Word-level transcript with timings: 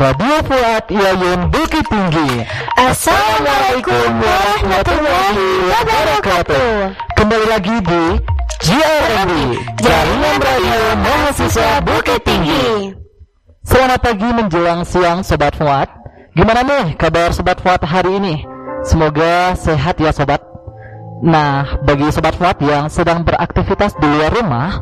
Radio 0.00 0.40
Fuad 0.48 0.88
Yayun 0.88 1.52
Bukit 1.52 1.84
Tinggi. 1.84 2.40
Assalamualaikum 2.72 4.08
warahmatullahi 4.16 5.48
wabarakatuh. 5.68 6.72
Kembali 7.20 7.46
lagi 7.52 7.76
di 7.84 8.04
GRMB, 8.64 9.32
Jaringan 9.76 10.38
Radio 10.40 10.80
Mahasiswa 11.04 11.84
Bukit 11.84 12.16
Tinggi. 12.24 12.96
Selamat 13.60 14.00
pagi 14.00 14.24
menjelang 14.24 14.88
siang 14.88 15.20
Sobat 15.20 15.52
Fuad. 15.60 15.92
Gimana 16.32 16.64
nih 16.64 16.96
kabar 16.96 17.36
Sobat 17.36 17.60
Fuad 17.60 17.84
hari 17.84 18.16
ini? 18.16 18.40
Semoga 18.88 19.52
sehat 19.52 20.00
ya 20.00 20.16
Sobat. 20.16 20.40
Nah, 21.20 21.76
bagi 21.84 22.08
Sobat 22.08 22.40
Fuad 22.40 22.56
yang 22.64 22.88
sedang 22.88 23.20
beraktivitas 23.20 23.92
di 24.00 24.08
luar 24.08 24.32
rumah, 24.32 24.80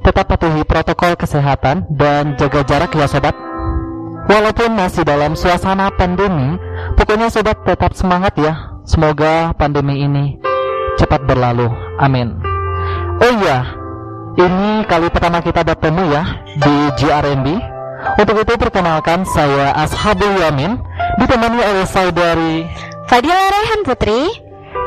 tetap 0.00 0.32
patuhi 0.32 0.64
protokol 0.64 1.12
kesehatan 1.12 1.84
dan 1.92 2.40
jaga 2.40 2.64
jarak 2.64 2.96
ya 2.96 3.04
Sobat. 3.04 3.47
Walaupun 4.28 4.76
masih 4.76 5.08
dalam 5.08 5.32
suasana 5.32 5.88
pandemi, 5.96 6.60
pokoknya 7.00 7.32
Sobat 7.32 7.64
tetap 7.64 7.96
semangat 7.96 8.36
ya. 8.36 8.76
Semoga 8.84 9.56
pandemi 9.56 10.04
ini 10.04 10.36
cepat 11.00 11.24
berlalu. 11.24 11.72
Amin. 11.96 12.36
Oh 13.18 13.32
iya, 13.40 13.64
ini 14.36 14.84
kali 14.84 15.08
pertama 15.08 15.40
kita 15.40 15.64
bertemu 15.64 16.02
ya 16.12 16.22
di 16.60 16.76
GRMB. 17.00 17.46
Untuk 18.20 18.36
itu 18.46 18.54
perkenalkan 18.54 19.26
saya 19.26 19.74
Ashabul 19.74 20.38
Yamin 20.38 20.78
ditemani 21.18 21.58
oleh 21.58 21.86
saudari 21.88 22.68
Fadila 23.10 23.48
Rehan 23.48 23.82
Putri. 23.82 24.20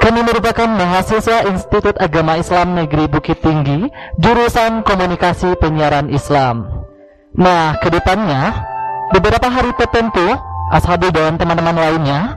Kami 0.02 0.26
merupakan 0.26 0.66
mahasiswa 0.66 1.46
Institut 1.46 1.94
Agama 2.02 2.38
Islam 2.38 2.73
Negeri 2.73 3.05
Bukit 3.05 3.38
Tinggi, 3.44 3.85
jurusan 4.18 4.82
Komunikasi 4.82 5.54
Penyiaran 5.62 6.10
Islam. 6.10 6.66
Nah, 7.38 7.77
ke 7.77 7.94
depannya, 7.94 8.66
beberapa 9.12 9.48
hari 9.48 9.72
tertentu, 9.76 10.35
Ashabi 10.72 11.12
dan 11.12 11.35
teman-teman 11.35 11.76
lainnya 11.76 12.35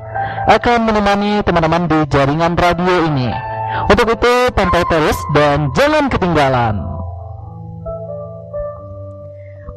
akan 0.50 0.90
menemani 0.90 1.40
teman-teman 1.46 1.86
di 1.86 1.98
jaringan 2.10 2.58
radio 2.58 3.06
ini. 3.08 3.30
Untuk 3.90 4.06
itu, 4.10 4.34
pantau 4.54 4.82
terus 4.86 5.18
dan 5.34 5.70
jangan 5.74 6.06
ketinggalan. 6.10 6.93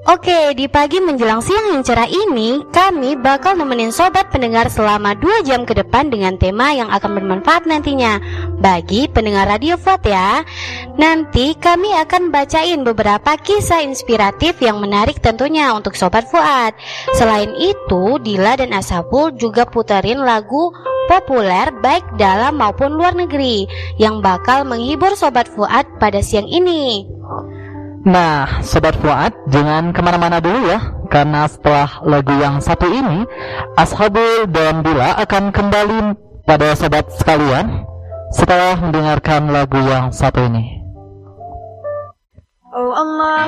Oke, 0.07 0.55
di 0.55 0.71
pagi 0.71 1.03
menjelang 1.03 1.43
siang 1.43 1.75
yang 1.75 1.83
cerah 1.83 2.07
ini, 2.07 2.63
kami 2.71 3.19
bakal 3.19 3.59
nemenin 3.59 3.91
sobat 3.91 4.31
pendengar 4.31 4.71
selama 4.71 5.11
2 5.19 5.43
jam 5.43 5.67
ke 5.67 5.75
depan 5.75 6.07
dengan 6.07 6.39
tema 6.39 6.71
yang 6.71 6.87
akan 6.87 7.19
bermanfaat 7.19 7.67
nantinya 7.67 8.15
bagi 8.55 9.11
pendengar 9.11 9.51
Radio 9.51 9.75
Fuad 9.75 10.07
ya. 10.07 10.47
Nanti 10.95 11.59
kami 11.59 11.91
akan 11.91 12.31
bacain 12.31 12.87
beberapa 12.87 13.35
kisah 13.35 13.83
inspiratif 13.83 14.55
yang 14.63 14.79
menarik 14.79 15.19
tentunya 15.19 15.75
untuk 15.75 15.91
sobat 15.99 16.23
Fuad. 16.31 16.71
Selain 17.19 17.51
itu, 17.59 18.15
Dila 18.23 18.55
dan 18.55 18.71
Asabul 18.71 19.35
juga 19.35 19.67
puterin 19.67 20.23
lagu 20.23 20.71
populer 21.11 21.67
baik 21.83 22.15
dalam 22.15 22.55
maupun 22.55 22.95
luar 22.95 23.11
negeri 23.11 23.67
yang 23.99 24.23
bakal 24.23 24.63
menghibur 24.63 25.19
sobat 25.19 25.51
Fuad 25.51 25.83
pada 25.99 26.23
siang 26.23 26.47
ini. 26.47 27.03
Nah, 28.07 28.63
Sobat 28.63 28.95
Fuad, 29.03 29.35
jangan 29.51 29.91
ke 29.91 29.99
mana-mana 29.99 30.39
dulu 30.39 30.71
ya, 30.71 30.79
karena 31.11 31.43
setelah 31.43 31.99
lagu 32.07 32.31
yang 32.39 32.63
satu 32.63 32.87
ini, 32.87 33.27
Ashabul 33.75 34.47
dan 34.47 34.79
Bila 34.79 35.19
akan 35.19 35.51
kembali 35.51 36.15
pada 36.47 36.71
sobat 36.79 37.11
sekalian 37.11 37.83
setelah 38.31 38.79
mendengarkan 38.79 39.51
lagu 39.51 39.83
yang 39.83 40.15
satu 40.15 40.39
ini. 40.47 40.79
Oh 42.71 42.95
Allah, 42.95 43.43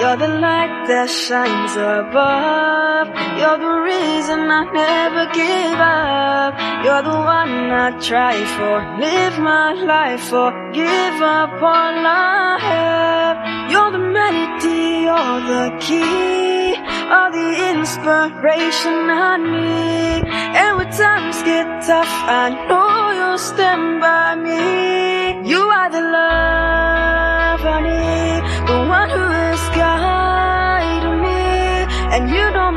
you're 0.00 0.16
the 0.16 0.28
light 0.28 0.86
that 0.86 1.10
shines 1.10 1.74
above. 1.74 3.08
You're 3.38 3.58
the 3.58 3.74
reason 3.90 4.40
I 4.58 4.62
never 4.70 5.24
give 5.34 5.78
up. 5.78 6.52
You're 6.84 7.02
the 7.02 7.18
one 7.18 7.70
I 7.84 7.98
try 7.98 8.36
for, 8.56 8.76
live 9.04 9.38
my 9.40 9.72
life 9.72 10.22
for, 10.30 10.50
give 10.72 11.18
up 11.38 11.60
all 11.60 11.96
I 12.06 12.58
have. 12.70 13.36
You're 13.72 13.90
the 13.90 14.04
melody, 14.18 15.08
you're 15.08 15.40
the 15.52 15.66
key, 15.86 16.76
all 17.14 17.30
the 17.32 17.50
inspiration 17.74 18.96
I 19.10 19.36
need. 19.36 20.22
And 20.60 20.78
when 20.78 20.90
times 20.92 21.42
get 21.42 21.66
tough, 21.82 22.14
I 22.40 22.46
know 22.68 22.90
you'll 23.18 23.38
stand 23.38 24.00
by 24.00 24.36
me. 24.36 25.48
You 25.50 25.60
are 25.60 25.90
the 25.90 26.02
love 26.02 27.27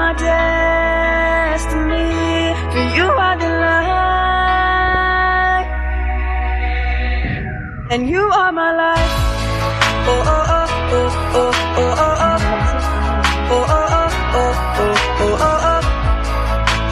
my 0.02 0.12
destiny. 0.14 2.10
For 2.74 2.84
you 2.98 3.08
are 3.26 3.38
the 3.44 3.52
light, 3.66 5.68
and 7.94 8.02
you 8.14 8.24
are 8.42 8.52
my 8.62 8.72
life. 8.86 9.16
Oh 10.12 10.34
oh 10.36 10.56
oh 10.56 10.68
oh 10.98 11.10
oh 11.40 11.52
oh 11.82 12.04
oh 12.06 12.26
oh. 12.28 12.40
Oh 13.54 13.64
oh 13.78 13.98
oh 13.98 14.10
oh 14.40 14.54
oh 14.82 14.82
oh 14.82 15.36
oh 15.36 15.70
oh. 15.72 15.82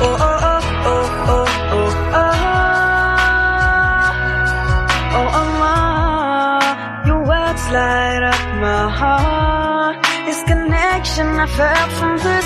Oh 0.01 0.25
oh 0.27 0.37
oh 0.49 0.61
oh 0.91 1.05
oh 1.33 1.47
oh 1.77 1.91
oh. 2.21 2.33
Oh 5.17 5.27
light 7.77 8.23
up 8.33 8.43
my 8.65 8.83
heart. 8.99 9.95
This 10.27 10.41
connection 10.51 11.27
I 11.45 11.47
felt 11.57 11.91
from. 11.99 12.13
Never 12.19 12.41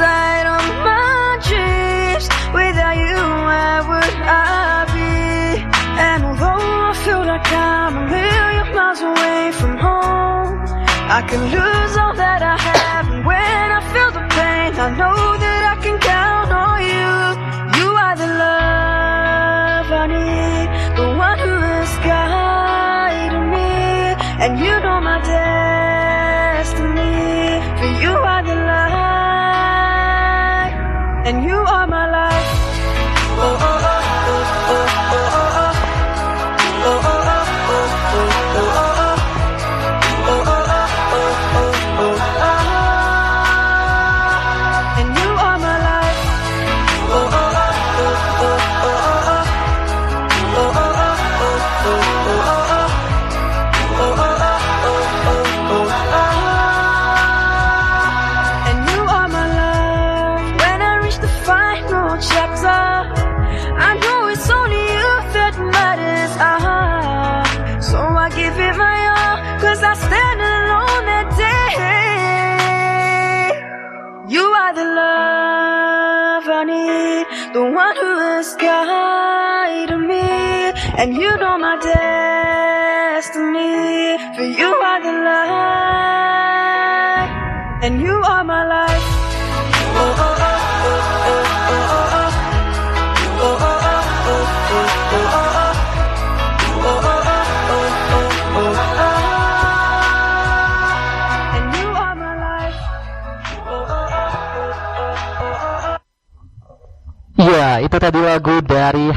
sight 0.00 0.46
of 0.56 0.64
my 0.86 1.36
dreams. 1.48 2.26
Without 2.56 2.96
you, 3.04 3.20
where 3.48 3.80
would 3.90 4.16
I 4.24 4.88
be? 4.96 5.12
And 6.08 6.20
although 6.28 6.68
I 6.90 6.92
feel 7.04 7.22
like 7.32 7.48
I'm 7.52 7.94
a 8.00 8.04
million 8.16 8.66
miles 8.76 9.02
away 9.10 9.42
from 9.60 9.74
home, 9.86 10.52
I 11.18 11.20
can 11.28 11.42
lose 11.56 11.94
all 12.02 12.14
that 12.24 12.40
I 12.54 12.56
have. 12.68 13.06
And 13.12 13.22
when 13.28 13.66
I 13.78 13.80
feel 13.92 14.10
the 14.18 14.24
pain, 14.36 14.70
I 14.86 14.88
know 15.00 15.29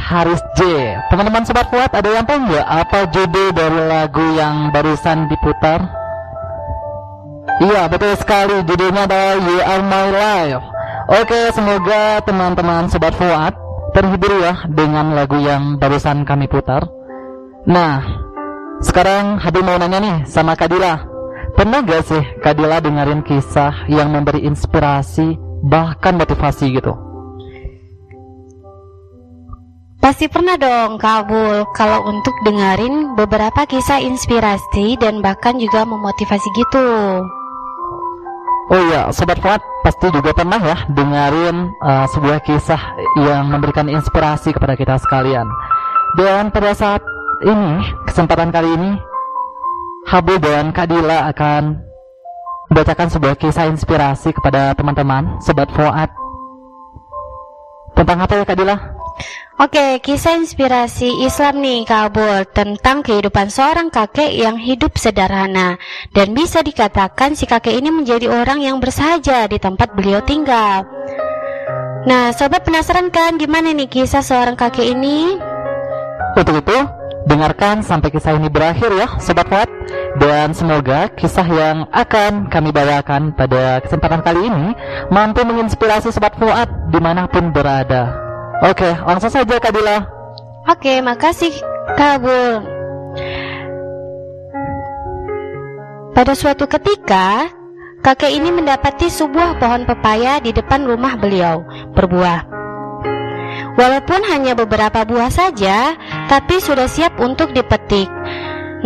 Haris 0.03 0.43
J. 0.59 0.61
Teman-teman 1.07 1.47
Sobat 1.47 1.71
Fuad, 1.71 1.91
ada 1.95 2.09
yang 2.11 2.27
tahu 2.27 2.43
nggak 2.51 2.67
apa 2.67 2.99
judul 3.07 3.55
dari 3.55 3.81
lagu 3.87 4.25
yang 4.35 4.67
barusan 4.75 5.31
diputar? 5.31 6.03
Iya 7.63 7.85
betul 7.91 8.17
sekali 8.17 8.65
judulnya 8.65 9.05
adalah 9.05 9.35
You 9.37 9.57
Are 9.61 9.83
My 9.85 10.07
Life 10.09 10.63
Oke 11.11 11.39
semoga 11.53 12.23
teman-teman 12.25 12.89
Sobat 12.89 13.13
Fuad 13.13 13.53
terhibur 13.93 14.41
ya 14.41 14.65
dengan 14.65 15.13
lagu 15.13 15.37
yang 15.37 15.77
barusan 15.77 16.25
kami 16.25 16.49
putar 16.49 16.87
Nah 17.69 18.01
sekarang 18.81 19.37
Habil 19.37 19.61
mau 19.61 19.77
nanya 19.77 19.99
nih 20.01 20.17
sama 20.25 20.57
Kadila 20.57 21.03
Pernah 21.53 21.85
gak 21.85 22.03
sih 22.09 22.23
Kadila 22.41 22.81
dengerin 22.81 23.21
kisah 23.21 23.85
yang 23.91 24.09
memberi 24.09 24.47
inspirasi 24.49 25.37
bahkan 25.61 26.17
motivasi 26.17 26.73
gitu? 26.73 27.02
Pasti 30.03 30.27
pernah 30.27 30.59
dong 30.59 30.99
kabul 30.99 31.63
kalau 31.71 32.03
untuk 32.11 32.35
dengerin 32.43 33.15
beberapa 33.15 33.63
kisah 33.63 34.03
inspirasi 34.03 34.99
dan 34.99 35.23
bahkan 35.23 35.55
juga 35.55 35.87
memotivasi 35.87 36.43
gitu. 36.59 36.87
Oh 38.67 38.81
iya, 38.91 39.07
Sobat 39.15 39.39
Fuad 39.39 39.63
pasti 39.79 40.11
juga 40.11 40.35
pernah 40.35 40.59
ya 40.59 40.75
dengerin 40.91 41.71
uh, 41.79 42.03
sebuah 42.11 42.43
kisah 42.43 42.99
yang 43.23 43.47
memberikan 43.47 43.87
inspirasi 43.87 44.51
kepada 44.51 44.75
kita 44.75 44.99
sekalian. 44.99 45.47
Dan 46.19 46.51
pada 46.51 46.75
saat 46.75 46.99
ini, 47.47 47.79
kesempatan 48.03 48.51
kali 48.51 48.75
ini, 48.75 48.99
Habu 50.11 50.35
dan 50.35 50.75
Kadila 50.75 51.31
akan 51.31 51.79
membacakan 52.67 53.07
sebuah 53.07 53.39
kisah 53.39 53.71
inspirasi 53.71 54.35
kepada 54.35 54.75
teman-teman 54.75 55.39
Sobat 55.39 55.71
Fuad. 55.71 56.11
Tentang 57.95 58.19
apa 58.19 58.35
ya 58.35 58.43
Kadila? 58.43 58.92
Oke, 59.61 60.01
kisah 60.01 60.41
inspirasi 60.41 61.23
Islam 61.23 61.61
nih 61.61 61.85
kabul 61.85 62.41
tentang 62.49 63.05
kehidupan 63.05 63.53
seorang 63.53 63.93
kakek 63.93 64.33
yang 64.33 64.57
hidup 64.57 64.97
sederhana 64.97 65.77
dan 66.09 66.33
bisa 66.33 66.65
dikatakan 66.65 67.37
si 67.37 67.45
kakek 67.45 67.77
ini 67.77 67.93
menjadi 67.93 68.33
orang 68.33 68.65
yang 68.65 68.81
bersahaja 68.81 69.45
di 69.45 69.61
tempat 69.61 69.93
beliau 69.93 70.25
tinggal. 70.25 70.89
Nah, 72.03 72.33
sobat 72.33 72.65
penasaran 72.65 73.13
kan 73.13 73.37
gimana 73.37 73.71
nih 73.71 73.87
kisah 73.87 74.25
seorang 74.25 74.57
kakek 74.57 74.89
ini? 74.89 75.37
Untuk 76.33 76.65
itu, 76.65 76.77
dengarkan 77.29 77.85
sampai 77.85 78.09
kisah 78.09 78.35
ini 78.35 78.49
berakhir 78.49 78.89
ya 78.89 79.07
Sobat 79.21 79.47
Fuad 79.47 79.69
Dan 80.17 80.51
semoga 80.51 81.07
kisah 81.13 81.45
yang 81.45 81.87
akan 81.93 82.51
kami 82.51 82.73
bawakan 82.73 83.31
pada 83.37 83.79
kesempatan 83.79 84.25
kali 84.25 84.49
ini 84.49 84.75
Mampu 85.13 85.45
menginspirasi 85.45 86.11
Sobat 86.11 86.35
Fuad 86.35 86.67
di 86.91 86.99
mana 86.99 87.29
pun 87.29 87.53
berada 87.53 88.32
Oke, 88.63 88.95
langsung 88.95 89.27
saja 89.27 89.59
Kak 89.59 89.75
Dila. 89.75 90.07
Oke, 90.71 91.03
makasih 91.03 91.51
Kabul. 91.99 92.63
Pada 96.15 96.31
suatu 96.31 96.63
ketika, 96.71 97.51
kakek 97.99 98.31
ini 98.31 98.55
mendapati 98.55 99.11
sebuah 99.11 99.59
pohon 99.59 99.83
pepaya 99.83 100.39
di 100.39 100.55
depan 100.55 100.87
rumah 100.87 101.19
beliau 101.19 101.67
berbuah. 101.91 102.47
Walaupun 103.75 104.21
hanya 104.31 104.55
beberapa 104.55 105.03
buah 105.03 105.27
saja, 105.27 105.99
tapi 106.31 106.63
sudah 106.63 106.87
siap 106.87 107.19
untuk 107.19 107.51
dipetik. 107.51 108.07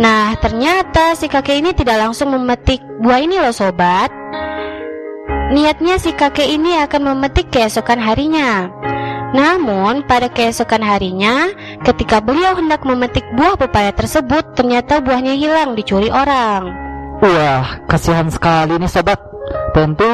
Nah, 0.02 0.34
ternyata 0.42 1.14
si 1.14 1.30
kakek 1.30 1.62
ini 1.62 1.70
tidak 1.70 2.02
langsung 2.02 2.34
memetik 2.34 2.82
buah 2.98 3.22
ini 3.22 3.38
loh 3.38 3.54
sobat. 3.54 4.10
Niatnya 5.54 6.02
si 6.02 6.10
kakek 6.10 6.50
ini 6.50 6.82
akan 6.82 7.14
memetik 7.14 7.54
keesokan 7.54 8.02
harinya. 8.02 8.72
Namun, 9.28 10.08
pada 10.08 10.32
keesokan 10.32 10.80
harinya, 10.80 11.52
ketika 11.84 12.24
beliau 12.24 12.56
hendak 12.56 12.80
memetik 12.88 13.24
buah 13.36 13.60
pepaya 13.60 13.92
tersebut, 13.92 14.56
ternyata 14.56 15.04
buahnya 15.04 15.36
hilang 15.36 15.76
dicuri 15.76 16.08
orang. 16.08 16.72
Wah, 17.20 17.84
kasihan 17.84 18.32
sekali 18.32 18.80
nih 18.80 18.88
sobat. 18.88 19.20
Tentu, 19.76 20.08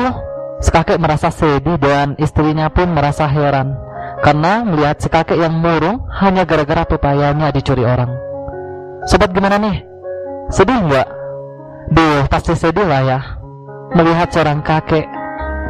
si 0.58 0.70
kakek 0.74 0.98
merasa 0.98 1.30
sedih 1.30 1.78
dan 1.78 2.18
istrinya 2.18 2.66
pun 2.72 2.90
merasa 2.90 3.30
heran. 3.30 3.78
Karena 4.24 4.66
melihat 4.66 4.98
si 4.98 5.06
kakek 5.06 5.38
yang 5.38 5.62
murung 5.62 6.02
hanya 6.18 6.42
gara-gara 6.42 6.82
pepayanya 6.82 7.54
dicuri 7.54 7.86
orang. 7.86 8.10
Sobat 9.06 9.30
gimana 9.30 9.60
nih? 9.60 9.84
Sedih 10.50 10.80
nggak? 10.80 11.08
Duh, 11.92 12.24
pasti 12.26 12.56
sedih 12.56 12.88
lah 12.88 13.02
ya. 13.04 13.20
Melihat 13.94 14.32
seorang 14.32 14.64
kakek 14.64 15.06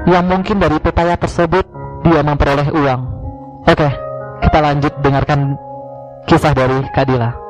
yang 0.08 0.24
mungkin 0.30 0.62
dari 0.62 0.78
pepaya 0.80 1.18
tersebut 1.18 1.66
dia 2.06 2.22
memperoleh 2.22 2.70
uang. 2.72 3.13
Oke, 3.64 3.88
kita 4.44 4.58
lanjut 4.60 4.92
dengarkan 5.00 5.56
kisah 6.28 6.52
dari 6.52 6.84
Kadila. 6.92 7.44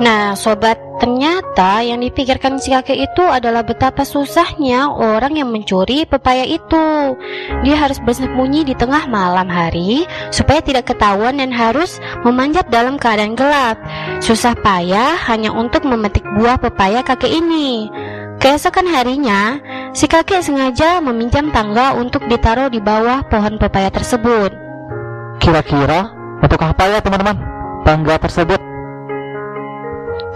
Nah, 0.00 0.32
sobat, 0.32 0.80
ternyata 0.96 1.84
yang 1.84 2.00
dipikirkan 2.00 2.56
si 2.56 2.72
kakek 2.72 2.96
itu 2.96 3.20
adalah 3.20 3.60
betapa 3.60 4.00
susahnya 4.00 4.88
orang 4.88 5.36
yang 5.36 5.52
mencuri 5.52 6.08
pepaya 6.08 6.48
itu. 6.48 7.18
Dia 7.66 7.76
harus 7.76 8.00
bersembunyi 8.00 8.64
di 8.64 8.72
tengah 8.72 9.04
malam 9.12 9.44
hari 9.52 10.08
supaya 10.32 10.64
tidak 10.64 10.88
ketahuan 10.88 11.36
dan 11.36 11.52
harus 11.52 12.00
memanjat 12.24 12.72
dalam 12.72 12.96
keadaan 12.96 13.36
gelap. 13.36 13.76
Susah 14.24 14.56
payah 14.56 15.20
hanya 15.28 15.52
untuk 15.52 15.84
memetik 15.84 16.24
buah 16.32 16.56
pepaya 16.56 17.04
kakek 17.04 17.36
ini. 17.36 17.92
Keesokan 18.40 18.88
harinya, 18.88 19.60
si 19.92 20.08
kakek 20.08 20.40
sengaja 20.40 21.04
meminjam 21.04 21.52
tangga 21.52 21.92
untuk 21.92 22.24
ditaruh 22.24 22.72
di 22.72 22.80
bawah 22.80 23.20
pohon 23.28 23.60
pepaya 23.60 23.92
tersebut. 23.92 24.69
Kira-kira 25.40 26.12
untuk 26.44 26.60
apa 26.60 26.84
ya 26.84 27.00
teman-teman 27.00 27.36
tangga 27.88 28.20
tersebut? 28.20 28.60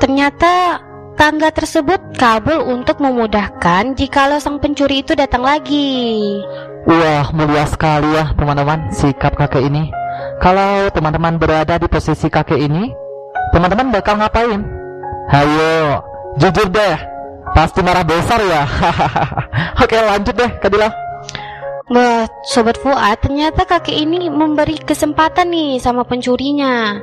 Ternyata 0.00 0.80
tangga 1.20 1.52
tersebut 1.52 2.00
kabel 2.16 2.64
untuk 2.64 3.04
memudahkan 3.04 3.94
jikalau 4.00 4.40
sang 4.40 4.56
pencuri 4.64 5.04
itu 5.04 5.12
datang 5.12 5.44
lagi. 5.44 6.40
Wah, 6.88 7.28
mulia 7.36 7.68
sekali 7.68 8.16
ya 8.16 8.32
teman-teman 8.32 8.88
sikap 8.96 9.36
kakek 9.36 9.68
ini. 9.68 9.92
Kalau 10.40 10.88
teman-teman 10.88 11.36
berada 11.36 11.76
di 11.76 11.84
posisi 11.84 12.32
kakek 12.32 12.64
ini, 12.64 12.88
teman-teman 13.52 13.92
bakal 13.92 14.16
ngapain? 14.16 14.64
Hayo, 15.28 16.00
jujur 16.40 16.68
deh. 16.72 16.96
Pasti 17.52 17.84
marah 17.84 18.08
besar 18.08 18.40
ya. 18.40 18.64
Oke, 19.84 20.00
lanjut 20.00 20.32
deh, 20.32 20.50
Kadila. 20.64 21.03
Wah, 21.92 22.24
Sobat 22.48 22.80
Fuad, 22.80 23.20
ternyata 23.20 23.68
kakek 23.68 23.92
ini 23.92 24.32
memberi 24.32 24.80
kesempatan 24.80 25.52
nih 25.52 25.76
sama 25.76 26.00
pencurinya. 26.08 26.96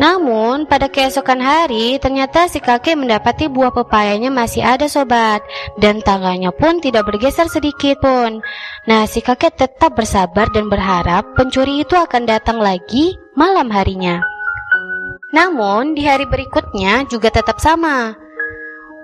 Namun, 0.00 0.64
pada 0.64 0.88
keesokan 0.88 1.38
hari, 1.38 2.00
ternyata 2.00 2.48
si 2.48 2.64
kakek 2.64 2.96
mendapati 2.96 3.46
buah 3.52 3.76
pepayanya 3.76 4.32
masih 4.32 4.64
ada 4.64 4.88
sobat, 4.88 5.44
dan 5.76 6.00
tangganya 6.00 6.48
pun 6.48 6.80
tidak 6.80 7.04
bergeser 7.04 7.44
sedikit 7.52 8.00
pun. 8.00 8.40
Nah, 8.88 9.04
si 9.04 9.20
kakek 9.20 9.52
tetap 9.52 9.92
bersabar 9.92 10.48
dan 10.48 10.72
berharap 10.72 11.36
pencuri 11.36 11.84
itu 11.84 11.92
akan 11.92 12.24
datang 12.24 12.64
lagi 12.64 13.20
malam 13.36 13.68
harinya. 13.68 14.24
Namun, 15.28 15.92
di 15.92 16.08
hari 16.08 16.24
berikutnya 16.24 17.04
juga 17.12 17.28
tetap 17.28 17.60
sama. 17.60 18.16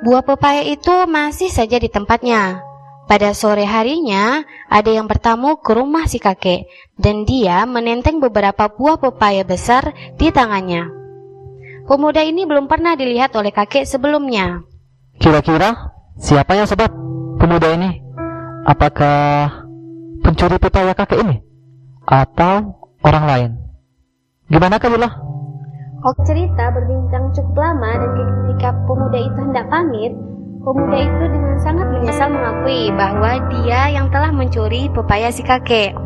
Buah 0.00 0.24
pepaya 0.24 0.64
itu 0.64 1.04
masih 1.04 1.52
saja 1.52 1.76
di 1.76 1.92
tempatnya. 1.92 2.69
Pada 3.10 3.34
sore 3.34 3.66
harinya, 3.66 4.46
ada 4.70 4.86
yang 4.86 5.10
bertamu 5.10 5.58
ke 5.58 5.74
rumah 5.74 6.06
si 6.06 6.22
kakek, 6.22 6.70
dan 6.94 7.26
dia 7.26 7.66
menenteng 7.66 8.22
beberapa 8.22 8.70
buah 8.70 9.02
pepaya 9.02 9.42
besar 9.42 9.90
di 10.14 10.30
tangannya. 10.30 10.86
Pemuda 11.90 12.22
ini 12.22 12.46
belum 12.46 12.70
pernah 12.70 12.94
dilihat 12.94 13.34
oleh 13.34 13.50
kakek 13.50 13.82
sebelumnya. 13.82 14.62
Kira-kira 15.18 15.90
siapa 16.22 16.54
ya 16.54 16.70
sobat 16.70 16.94
pemuda 17.42 17.74
ini? 17.74 17.98
Apakah 18.62 19.66
pencuri 20.22 20.62
pepaya 20.62 20.94
kakek 20.94 21.26
ini? 21.26 21.42
Atau 22.06 22.78
orang 23.02 23.24
lain? 23.26 23.50
Gimana 24.46 24.78
Kabila? 24.78 25.10
Ok 26.06 26.30
cerita 26.30 26.70
berbincang 26.70 27.34
cukup 27.34 27.58
lama 27.58 27.90
dan 27.90 28.10
ketika 28.14 28.70
pemuda 28.86 29.18
itu 29.18 29.38
hendak 29.50 29.66
pamit, 29.66 30.14
Pemuda 30.60 30.98
itu 31.00 31.24
dengan 31.24 31.56
sangat 31.56 31.88
menyesal 31.88 32.28
mengakui 32.28 32.92
bahwa 32.92 33.32
dia 33.48 33.96
yang 33.96 34.12
telah 34.12 34.28
mencuri 34.28 34.92
pepaya 34.92 35.32
si 35.32 35.40
kakek. 35.40 35.96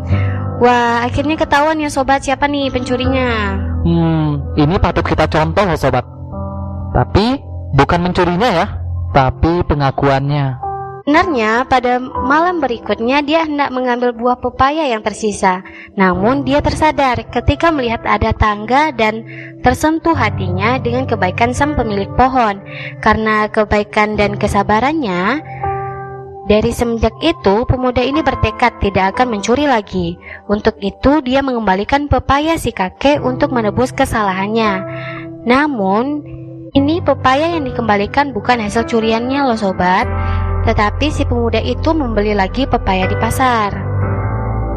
Wah, 0.63 1.03
akhirnya 1.03 1.35
ketahuan 1.35 1.83
ya 1.83 1.91
sobat 1.91 2.23
siapa 2.23 2.47
nih 2.47 2.71
pencurinya. 2.71 3.59
Hmm, 3.83 4.55
ini 4.55 4.79
patut 4.79 5.03
kita 5.03 5.27
contoh 5.27 5.67
ya 5.67 5.75
sobat. 5.75 6.07
Tapi 6.95 7.43
bukan 7.75 8.01
mencurinya 8.07 8.49
ya, 8.55 8.67
tapi 9.11 9.67
pengakuannya. 9.67 10.64
Sebenarnya 11.05 11.69
pada 11.69 12.01
malam 12.01 12.65
berikutnya 12.65 13.21
dia 13.21 13.45
hendak 13.45 13.69
mengambil 13.77 14.17
buah 14.17 14.41
pepaya 14.41 14.89
yang 14.89 15.05
tersisa. 15.05 15.61
Namun 16.01 16.49
dia 16.49 16.65
tersadar 16.65 17.29
ketika 17.29 17.69
melihat 17.69 18.01
ada 18.09 18.33
tangga 18.33 18.89
dan 18.89 19.21
tersentuh 19.61 20.17
hatinya 20.17 20.81
dengan 20.81 21.05
kebaikan 21.05 21.53
sang 21.53 21.77
pemilik 21.77 22.09
pohon. 22.17 22.57
Karena 23.05 23.53
kebaikan 23.53 24.17
dan 24.17 24.41
kesabarannya, 24.41 25.45
dari 26.49 26.73
semenjak 26.73 27.13
itu 27.21 27.69
pemuda 27.69 28.01
ini 28.01 28.25
bertekad 28.25 28.81
tidak 28.81 29.13
akan 29.13 29.37
mencuri 29.37 29.69
lagi. 29.69 30.17
Untuk 30.49 30.81
itu 30.81 31.21
dia 31.21 31.45
mengembalikan 31.45 32.09
pepaya 32.09 32.57
si 32.57 32.73
kakek 32.73 33.21
untuk 33.21 33.53
menebus 33.53 33.93
kesalahannya. 33.93 34.81
Namun, 35.45 36.25
ini 36.73 37.05
pepaya 37.05 37.53
yang 37.61 37.69
dikembalikan 37.69 38.33
bukan 38.33 38.57
hasil 38.57 38.89
curiannya 38.89 39.45
loh 39.45 39.61
sobat 39.61 40.09
Tetapi 40.65 41.07
si 41.13 41.29
pemuda 41.29 41.61
itu 41.61 41.93
membeli 41.93 42.33
lagi 42.33 42.65
pepaya 42.65 43.05
di 43.05 43.17
pasar. 43.21 43.73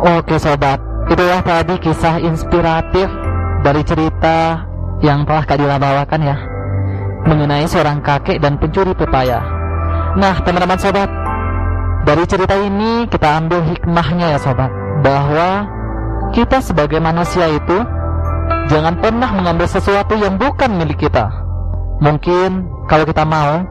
Oke 0.04 0.38
sobat, 0.38 0.78
itulah 1.08 1.42
tadi 1.42 1.80
kisah 1.80 2.20
inspiratif 2.22 3.08
dari 3.64 3.82
cerita 3.88 4.68
yang 5.02 5.26
telah 5.26 5.44
Kak 5.48 5.58
Dila 5.58 5.80
bawakan 5.80 6.22
ya 6.22 6.38
mengenai 7.28 7.68
seorang 7.68 8.00
kakek 8.00 8.40
dan 8.40 8.56
pencuri 8.56 8.96
pepaya. 8.96 9.44
Nah, 10.16 10.40
teman-teman 10.42 10.80
sobat, 10.80 11.12
dari 12.08 12.24
cerita 12.24 12.56
ini 12.56 13.06
kita 13.12 13.44
ambil 13.44 13.62
hikmahnya 13.68 14.34
ya 14.34 14.40
sobat, 14.40 14.72
bahwa 15.04 15.68
kita 16.32 16.64
sebagai 16.64 17.04
manusia 17.04 17.52
itu 17.52 17.78
jangan 18.72 18.96
pernah 18.98 19.30
mengambil 19.36 19.68
sesuatu 19.68 20.16
yang 20.16 20.40
bukan 20.40 20.80
milik 20.80 21.04
kita. 21.04 21.28
Mungkin 22.00 22.66
kalau 22.88 23.04
kita 23.04 23.28
mau, 23.28 23.62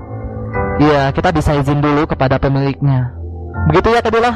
ya 0.80 1.10
kita 1.12 1.32
bisa 1.32 1.56
izin 1.56 1.80
dulu 1.80 2.04
kepada 2.08 2.36
pemiliknya. 2.36 3.12
Begitu 3.72 3.96
ya 3.96 4.00
Kadila? 4.04 4.32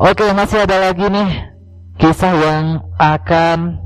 Oke, 0.00 0.26
masih 0.34 0.66
ada 0.66 0.90
lagi 0.90 1.06
nih 1.06 1.30
kisah 2.02 2.34
yang 2.34 2.82
akan 2.98 3.78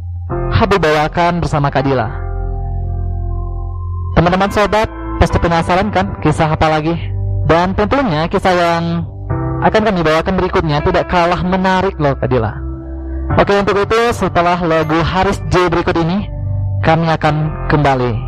Habib 0.52 0.80
bawakan 0.80 1.44
bersama 1.44 1.68
Kadila. 1.68 2.08
Teman-teman 4.16 4.50
sobat, 4.50 4.88
pasti 5.20 5.38
penasaran 5.38 5.92
kan 5.92 6.16
kisah 6.24 6.48
apa 6.50 6.66
lagi? 6.66 6.96
Dan 7.48 7.76
tentunya 7.76 8.28
kisah 8.28 8.54
yang 8.56 9.04
akan 9.64 9.82
kami 9.84 10.00
bawakan 10.04 10.34
berikutnya 10.38 10.84
tidak 10.84 11.10
kalah 11.10 11.40
menarik 11.44 11.96
loh 11.96 12.16
Kadila. 12.16 12.56
Oke 13.36 13.52
untuk 13.52 13.76
itu 13.76 14.00
setelah 14.16 14.56
lagu 14.64 14.96
Haris 15.04 15.36
J 15.52 15.68
berikut 15.68 15.94
ini 16.00 16.24
kami 16.80 17.06
akan 17.12 17.68
kembali. 17.68 18.27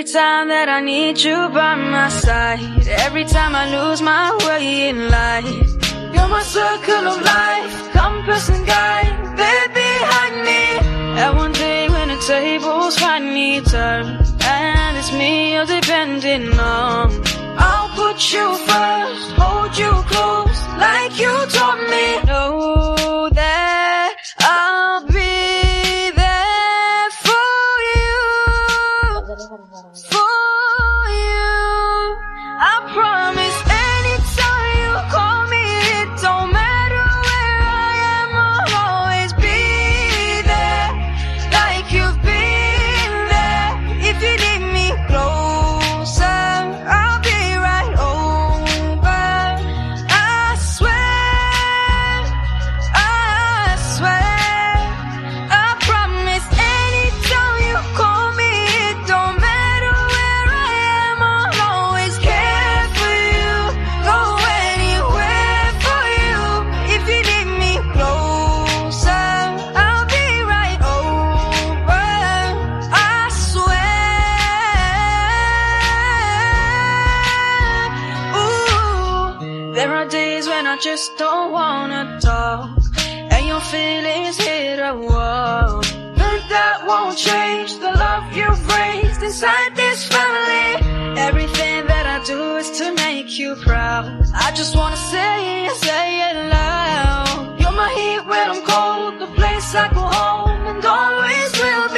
Every 0.00 0.12
time 0.12 0.48
that 0.48 0.68
I 0.70 0.80
need 0.80 1.20
you 1.20 1.36
by 1.50 1.74
my 1.74 2.08
side, 2.08 2.88
every 2.88 3.26
time 3.26 3.54
I 3.54 3.68
lose 3.68 4.00
my 4.00 4.34
way 4.46 4.88
in 4.88 5.10
life, 5.10 5.44
you're 6.14 6.26
my 6.26 6.42
circle 6.42 7.04
of 7.12 7.20
life, 7.20 7.92
compass 7.92 8.48
and 8.48 8.66
guide, 8.66 9.36
there 9.36 9.68
behind 9.68 10.36
me. 10.48 10.62
And 11.20 11.36
one 11.36 11.52
day 11.52 11.90
when 11.90 12.08
the 12.08 12.16
tables 12.26 12.96
finally 12.98 13.60
turn, 13.60 14.24
and 14.40 14.96
it's 14.96 15.12
me 15.12 15.52
you're 15.52 15.66
depending 15.66 16.48
on, 16.58 17.12
I'll 17.58 17.90
put 17.94 18.32
you 18.32 18.56
first, 18.56 19.32
hold 19.36 19.76
you 19.76 19.92
close, 20.08 20.19
when 80.60 80.66
I 80.66 80.76
just 80.76 81.16
don't 81.16 81.52
wanna 81.52 82.20
talk, 82.20 82.68
and 83.32 83.46
your 83.46 83.62
feelings 83.72 84.36
hit 84.36 84.78
a 84.78 84.94
wall. 84.94 85.80
But 86.20 86.40
that 86.54 86.84
won't 86.86 87.16
change 87.16 87.70
the 87.84 87.92
love 88.04 88.24
you've 88.36 88.62
raised 88.76 89.22
inside 89.22 89.74
this 89.74 90.00
family. 90.14 90.66
Everything 91.28 91.86
that 91.86 92.04
I 92.14 92.18
do 92.32 92.56
is 92.56 92.70
to 92.78 92.92
make 92.92 93.38
you 93.38 93.56
proud. 93.68 94.04
I 94.34 94.52
just 94.52 94.76
wanna 94.76 95.00
say 95.14 95.64
it, 95.64 95.76
say 95.76 96.06
it 96.28 96.36
loud. 96.56 97.58
You're 97.58 97.78
my 97.84 97.90
heat 97.98 98.22
when 98.30 98.46
I'm 98.52 98.62
cold, 98.72 99.12
the 99.18 99.32
place 99.40 99.74
I 99.74 99.88
go 99.98 100.04
home, 100.20 100.60
and 100.70 100.84
always 100.84 101.50
will 101.62 101.89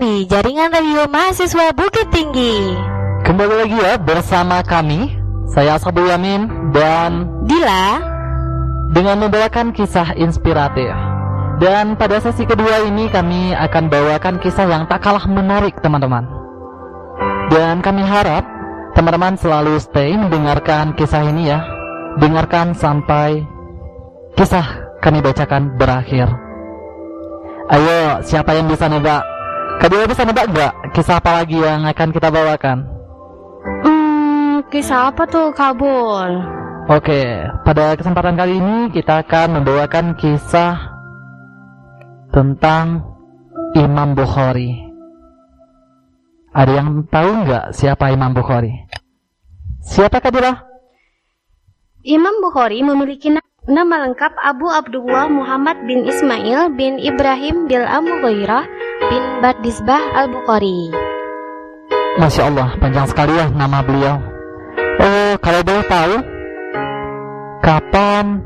JRMB, 0.00 0.32
Jaringan 0.32 0.72
Radio 0.72 1.04
Mahasiswa 1.12 1.76
Bukit 1.76 2.08
Tinggi. 2.08 2.72
Kembali 3.20 3.52
lagi 3.52 3.76
ya 3.76 4.00
bersama 4.00 4.64
kami, 4.64 5.12
saya 5.52 5.76
Sabul 5.76 6.08
Yamin 6.08 6.72
dan 6.72 7.28
Dila, 7.44 8.00
dengan 8.96 9.20
membawakan 9.20 9.76
kisah 9.76 10.16
inspiratif. 10.16 10.88
Dan 11.60 12.00
pada 12.00 12.16
sesi 12.16 12.48
kedua 12.48 12.88
ini 12.88 13.12
kami 13.12 13.52
akan 13.52 13.92
bawakan 13.92 14.40
kisah 14.40 14.64
yang 14.64 14.88
tak 14.88 15.04
kalah 15.04 15.28
menarik 15.28 15.76
teman-teman. 15.84 16.24
Dan 17.52 17.84
kami 17.84 18.00
harap 18.00 18.48
teman-teman 18.96 19.36
selalu 19.36 19.76
stay 19.84 20.16
mendengarkan 20.16 20.96
kisah 20.96 21.28
ini 21.28 21.52
ya. 21.52 21.60
Dengarkan 22.16 22.72
sampai 22.72 23.44
kisah 24.32 24.64
kami 25.04 25.20
bacakan 25.20 25.76
berakhir. 25.76 26.32
Ayo, 27.68 28.24
siapa 28.24 28.56
yang 28.56 28.64
bisa 28.64 28.88
nebak? 28.88 29.29
Kedua 29.80 30.04
bisa 30.04 30.28
nebak 30.28 30.52
nggak 30.52 30.72
kisah 30.92 31.16
apa 31.16 31.40
lagi 31.40 31.56
yang 31.56 31.88
akan 31.88 32.08
kita 32.12 32.28
bawakan? 32.28 32.84
hmm, 33.80 34.68
kisah 34.68 35.08
apa 35.08 35.24
tuh 35.24 35.56
Kabul? 35.56 36.60
Oke, 36.90 37.22
pada 37.64 37.96
kesempatan 37.96 38.36
kali 38.36 38.60
ini 38.60 38.92
kita 38.92 39.24
akan 39.24 39.62
membawakan 39.62 40.20
kisah 40.20 40.76
tentang 42.28 43.08
Imam 43.72 44.12
Bukhari. 44.12 44.84
Ada 46.50 46.82
yang 46.82 47.06
tahu 47.08 47.30
nggak 47.46 47.64
siapa 47.72 48.12
Imam 48.12 48.36
Bukhari? 48.36 48.74
Siapa 49.80 50.20
Kadira? 50.20 50.60
Imam 52.04 52.36
Bukhari 52.44 52.84
memiliki 52.84 53.32
na- 53.32 53.49
nama 53.68 54.08
lengkap 54.08 54.32
Abu 54.40 54.72
Abdullah 54.72 55.28
Muhammad 55.28 55.84
bin 55.84 56.08
Ismail 56.08 56.72
bin 56.80 56.96
Ibrahim 56.96 57.68
bin 57.68 57.84
Al-Mughirah 57.84 58.64
bin 59.12 59.22
Badisbah 59.44 60.00
Al-Bukhari. 60.16 60.88
Masya 62.16 62.48
Allah, 62.48 62.72
panjang 62.80 63.04
sekali 63.04 63.36
ya 63.36 63.52
nama 63.52 63.84
beliau. 63.84 64.16
Oh, 65.00 65.34
kalau 65.44 65.60
boleh 65.60 65.84
tahu, 65.88 66.14
kapan 67.60 68.40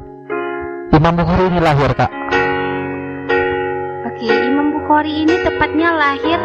Imam 0.90 1.14
Bukhari 1.14 1.44
ini 1.46 1.58
lahir, 1.62 1.90
Kak? 1.94 2.10
Oke, 4.10 4.30
Imam 4.30 4.74
Bukhari 4.74 5.26
ini 5.26 5.34
tepatnya 5.42 5.94
lahir 5.94 6.38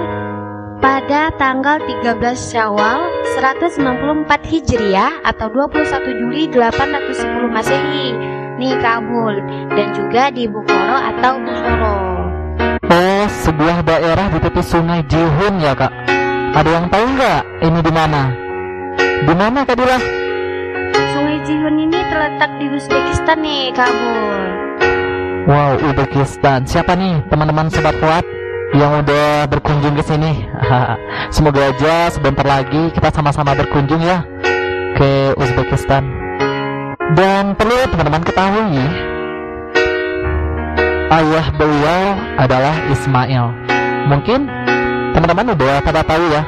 pada 0.79 1.33
tanggal 1.37 1.81
13 1.85 2.17
Syawal 2.37 3.01
194 3.37 4.29
Hijriah 4.45 5.21
atau 5.25 5.51
21 5.53 6.21
Juli 6.21 6.43
810 6.53 7.49
Masehi. 7.49 8.38
Nih 8.59 8.75
Kabul 8.83 9.39
dan 9.71 9.95
juga 9.95 10.27
di 10.35 10.43
Bukhara 10.43 11.15
atau 11.15 11.39
Bukhara. 11.39 11.95
Oh, 12.91 13.25
sebuah 13.47 13.87
daerah 13.87 14.27
di 14.35 14.39
tepi 14.43 14.59
sungai 14.59 14.99
Jihun 15.07 15.63
ya, 15.63 15.71
Kak? 15.71 15.87
Ada 16.59 16.67
yang 16.67 16.91
tahu 16.91 17.05
nggak 17.07 17.41
ini 17.63 17.79
di 17.79 17.91
mana? 17.95 18.35
Di 18.99 19.31
mana, 19.31 19.63
Kak 19.63 19.79
Dila? 19.79 19.95
Sungai 20.91 21.39
Jihun 21.47 21.87
ini 21.87 22.03
terletak 22.11 22.51
di 22.59 22.67
Uzbekistan 22.67 23.39
nih 23.39 23.71
Kabul. 23.71 24.43
Wow, 25.47 25.79
Uzbekistan. 25.79 26.67
Siapa 26.67 26.99
nih 26.99 27.23
teman-teman 27.31 27.71
sobat 27.71 27.95
kuat 28.03 28.27
yang 28.75 28.99
udah 28.99 29.47
berkunjung 29.47 29.95
ke 29.95 30.03
sini. 30.03 30.43
Semoga 31.31 31.71
aja 31.71 32.11
sebentar 32.11 32.43
lagi 32.43 32.91
kita 32.91 33.07
sama-sama 33.15 33.55
berkunjung 33.55 34.03
ya 34.03 34.19
ke 34.99 35.31
Uzbekistan. 35.39 36.18
Dan 37.17 37.57
perlu 37.57 37.89
teman-teman 37.89 38.21
ketahui, 38.21 38.85
ayah 41.09 41.47
beliau 41.57 42.03
adalah 42.37 42.75
Ismail. 42.93 43.45
Mungkin 44.09 44.45
teman-teman 45.17 45.57
udah 45.57 45.81
pada 45.81 46.05
tahu 46.05 46.23
ya 46.29 46.43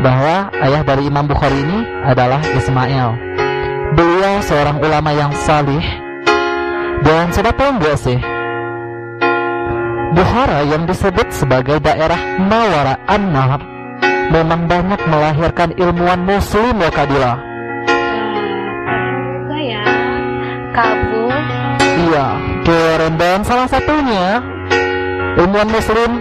bahwa 0.00 0.50
ayah 0.62 0.82
dari 0.86 1.10
Imam 1.10 1.26
Bukhari 1.26 1.58
ini 1.58 1.82
adalah 2.06 2.38
Ismail. 2.54 3.18
Beliau 3.98 4.34
seorang 4.46 4.78
ulama 4.82 5.10
yang 5.10 5.32
salih 5.34 5.82
dan 7.04 7.28
sudah 7.32 7.52
tahu 7.52 7.76
nggak 7.76 7.96
sih 7.98 8.18
Bukhara 10.16 10.64
yang 10.64 10.88
disebut 10.88 11.28
sebagai 11.28 11.76
daerah 11.82 12.16
Mawara 12.40 12.96
An-Nahar 13.04 13.60
memang 14.32 14.64
banyak 14.64 15.00
melahirkan 15.06 15.76
ilmuwan 15.76 16.24
muslim 16.24 16.80
ya 16.80 16.90
Kabul. 20.76 21.32
Iya, 21.80 22.26
keren 22.68 23.16
dan 23.16 23.40
salah 23.40 23.64
satunya 23.64 24.44
ilmuwan 25.40 25.72
muslim 25.72 26.20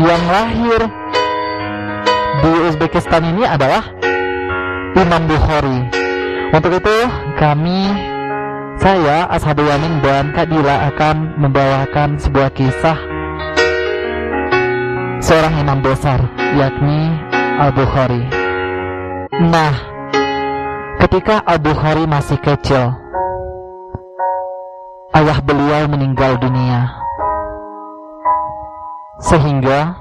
yang 0.00 0.22
lahir 0.32 0.80
di 2.40 2.52
Uzbekistan 2.72 3.28
ini 3.28 3.44
adalah 3.44 3.84
Imam 4.96 5.28
Bukhari. 5.28 5.84
Untuk 6.56 6.80
itu 6.80 6.96
kami 7.36 7.92
saya, 8.80 9.28
Ashabul 9.28 9.68
Yamin 9.68 10.00
dan 10.00 10.32
Kak 10.32 10.48
Dila 10.48 10.88
akan 10.88 11.36
membawakan 11.36 12.16
sebuah 12.16 12.48
kisah 12.56 12.96
seorang 15.20 15.60
imam 15.60 15.84
besar, 15.84 16.24
yakni 16.56 17.12
Al-Bukhari. 17.60 18.24
Nah, 19.52 19.89
ketika 21.00 21.40
Al-Bukhari 21.48 22.04
masih 22.04 22.36
kecil, 22.44 22.92
ayah 25.16 25.38
beliau 25.40 25.88
meninggal 25.88 26.36
dunia. 26.36 26.92
Sehingga 29.20 29.96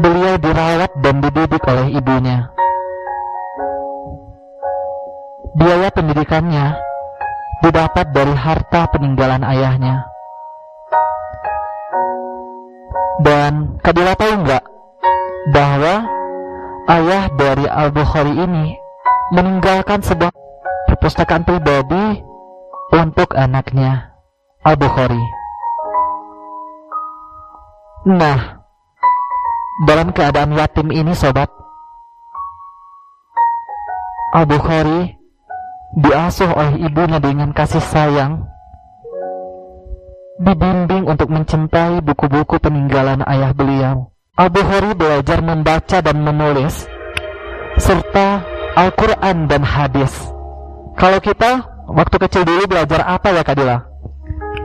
beliau 0.00 0.36
dirawat 0.40 0.92
dan 1.00 1.24
dididik 1.24 1.60
oleh 1.64 1.92
ibunya. 1.92 2.52
Biaya 5.56 5.88
pendidikannya 5.92 6.76
didapat 7.60 8.12
dari 8.16 8.32
harta 8.32 8.88
peninggalan 8.92 9.44
ayahnya. 9.44 10.08
Dan 13.20 13.76
Kadila 13.84 14.16
tahu 14.16 14.32
nggak 14.40 14.64
bahwa 15.52 16.08
ayah 16.88 17.28
dari 17.36 17.68
Al-Bukhari 17.68 18.32
ini 18.40 18.79
meninggalkan 19.30 20.02
sebuah 20.02 20.34
perpustakaan 20.90 21.46
pribadi 21.46 22.22
untuk 22.90 23.30
anaknya 23.38 24.10
Al-Bukhari. 24.66 25.22
Nah, 28.10 28.58
dalam 29.86 30.10
keadaan 30.10 30.58
yatim 30.58 30.90
ini 30.90 31.14
sobat, 31.14 31.46
Al-Bukhari 34.34 35.14
diasuh 35.94 36.50
oleh 36.50 36.86
ibunya 36.90 37.22
dengan 37.22 37.54
kasih 37.54 37.82
sayang, 37.82 38.46
dibimbing 40.42 41.06
untuk 41.06 41.30
mencintai 41.30 42.02
buku-buku 42.02 42.58
peninggalan 42.58 43.22
ayah 43.30 43.54
beliau. 43.54 44.10
Al-Bukhari 44.34 44.96
belajar 44.98 45.38
membaca 45.44 45.98
dan 46.02 46.18
menulis, 46.18 46.88
serta 47.78 48.42
Al-Quran 48.78 49.50
dan 49.50 49.62
hadis. 49.66 50.12
Kalau 50.94 51.18
kita 51.18 51.64
waktu 51.90 52.16
kecil 52.28 52.42
dulu 52.46 52.70
belajar 52.70 53.02
apa 53.02 53.34
ya 53.34 53.42
Kadila? 53.42 53.90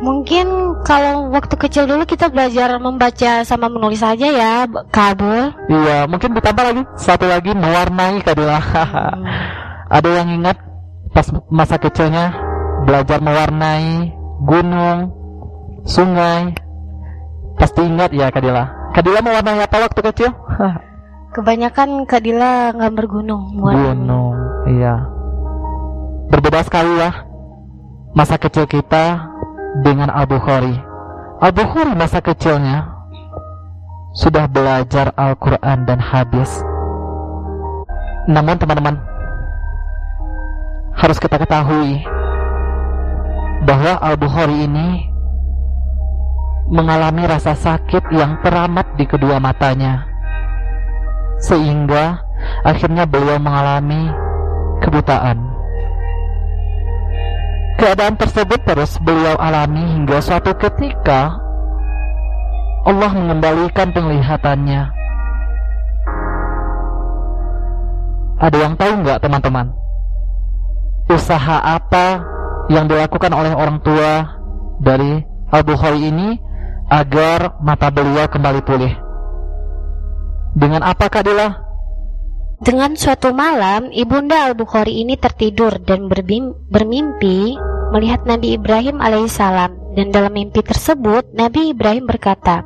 Mungkin 0.03 0.45
kalau 0.83 1.31
waktu 1.31 1.55
kecil 1.55 1.87
dulu 1.87 2.03
kita 2.05 2.29
belajar 2.29 2.77
membaca 2.77 3.41
sama 3.47 3.71
menulis 3.71 4.03
aja 4.03 4.27
ya, 4.27 4.53
Kabul. 4.91 5.55
Iya, 5.71 6.05
mungkin 6.05 6.35
ditambah 6.35 6.63
lagi 6.63 6.81
satu 6.99 7.25
lagi 7.25 7.55
mewarnai 7.55 8.21
Kadila. 8.21 8.59
Hmm. 8.59 9.23
Ada 9.97 10.09
yang 10.21 10.29
ingat 10.41 10.57
pas 11.15 11.25
masa 11.47 11.79
kecilnya 11.79 12.35
belajar 12.83 13.23
mewarnai 13.23 14.11
gunung, 14.43 15.09
sungai. 15.87 16.53
Pasti 17.55 17.81
ingat 17.87 18.11
ya 18.11 18.29
Kadila. 18.29 18.91
Kadila 18.91 19.23
mewarnai 19.23 19.63
apa 19.63 19.77
waktu 19.79 20.01
kecil? 20.11 20.31
Kebanyakan 21.35 22.07
Kadila 22.07 22.71
gambar 22.71 23.05
gunung. 23.11 23.59
Gunung, 23.59 24.39
iya. 24.71 25.03
Berbeda 26.31 26.63
sekali 26.63 26.95
ya 26.95 27.11
masa 28.15 28.39
kecil 28.39 28.63
kita 28.63 29.19
dengan. 29.83 30.07
Abu 30.15 30.39
Khori 30.39 31.91
masa 31.91 32.23
kecilnya 32.23 32.87
sudah 34.15 34.47
belajar 34.47 35.11
Al-Quran 35.19 35.83
dan 35.83 35.99
hadis. 35.99 36.63
Namun 38.31 38.55
teman-teman, 38.55 38.95
harus 40.95 41.19
kita 41.19 41.35
ketahui 41.35 41.99
bahwa 43.67 43.99
Al-Bukhari 43.99 44.71
ini 44.71 45.11
mengalami 46.71 47.27
rasa 47.27 47.59
sakit 47.59 48.07
yang 48.15 48.39
teramat 48.39 48.87
di 48.95 49.03
kedua 49.03 49.35
matanya 49.43 50.14
sehingga 51.41 52.21
akhirnya 52.63 53.03
beliau 53.07 53.37
mengalami 53.39 54.11
kebutaan. 54.83 55.37
Keadaan 57.75 58.15
tersebut 58.15 58.59
terus 58.63 58.95
beliau 59.03 59.35
alami 59.35 59.83
hingga 59.83 60.23
suatu 60.23 60.55
ketika 60.55 61.35
Allah 62.87 63.11
mengembalikan 63.11 63.91
penglihatannya. 63.91 64.93
Ada 68.39 68.57
yang 68.61 68.73
tahu 68.79 68.91
nggak 69.03 69.19
teman-teman? 69.19 69.67
Usaha 71.11 71.57
apa 71.61 72.23
yang 72.71 72.89
dilakukan 72.89 73.31
oleh 73.35 73.53
orang 73.53 73.77
tua 73.83 74.39
dari 74.81 75.21
Al-Bukhari 75.51 76.09
ini 76.09 76.39
agar 76.89 77.59
mata 77.61 77.89
beliau 77.89 78.25
kembali 78.29 78.61
pulih. 78.65 79.04
Dengan 80.55 80.87
apa 80.87 81.11
Kak 81.11 81.27
Dila? 81.27 81.51
Dengan 82.63 82.95
suatu 82.95 83.35
malam, 83.35 83.91
Ibunda 83.91 84.47
Al-Bukhari 84.47 85.03
ini 85.03 85.19
tertidur 85.19 85.83
dan 85.83 86.07
bermimpi 86.07 87.59
melihat 87.91 88.23
Nabi 88.23 88.55
Ibrahim 88.55 89.03
alaihissalam 89.03 89.99
dan 89.99 90.15
dalam 90.15 90.31
mimpi 90.31 90.63
tersebut 90.63 91.35
Nabi 91.35 91.75
Ibrahim 91.75 92.07
berkata, 92.07 92.63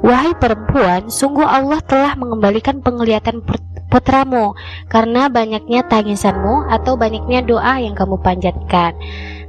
Wahai 0.00 0.32
perempuan, 0.40 1.12
sungguh 1.12 1.44
Allah 1.44 1.84
telah 1.84 2.16
mengembalikan 2.16 2.80
penglihatan 2.80 3.44
putramu 3.92 4.56
karena 4.88 5.28
banyaknya 5.28 5.84
tangisanmu 5.84 6.72
atau 6.72 6.96
banyaknya 6.96 7.44
doa 7.44 7.76
yang 7.76 7.92
kamu 7.92 8.16
panjatkan. 8.24 8.96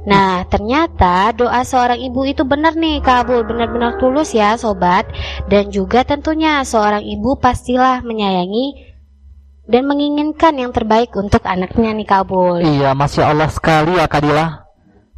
Nah, 0.08 0.48
ternyata 0.48 1.32
doa 1.36 1.60
seorang 1.60 2.00
ibu 2.00 2.24
itu 2.24 2.40
benar 2.44 2.72
nih 2.72 3.04
kabul, 3.04 3.44
benar-benar 3.44 4.00
tulus 4.00 4.32
ya 4.32 4.56
sobat. 4.56 5.04
Dan 5.48 5.68
juga 5.68 6.04
tentunya 6.04 6.64
seorang 6.64 7.04
ibu 7.04 7.36
pastilah 7.36 8.00
menyayangi 8.00 8.90
dan 9.68 9.86
menginginkan 9.86 10.56
yang 10.56 10.72
terbaik 10.72 11.12
untuk 11.14 11.44
anaknya 11.44 11.92
nih 11.92 12.08
kabul. 12.08 12.64
Iya, 12.64 12.96
masya 12.96 13.30
Allah 13.30 13.50
sekali 13.52 14.00
ya 14.00 14.08
Kadila. 14.08 14.66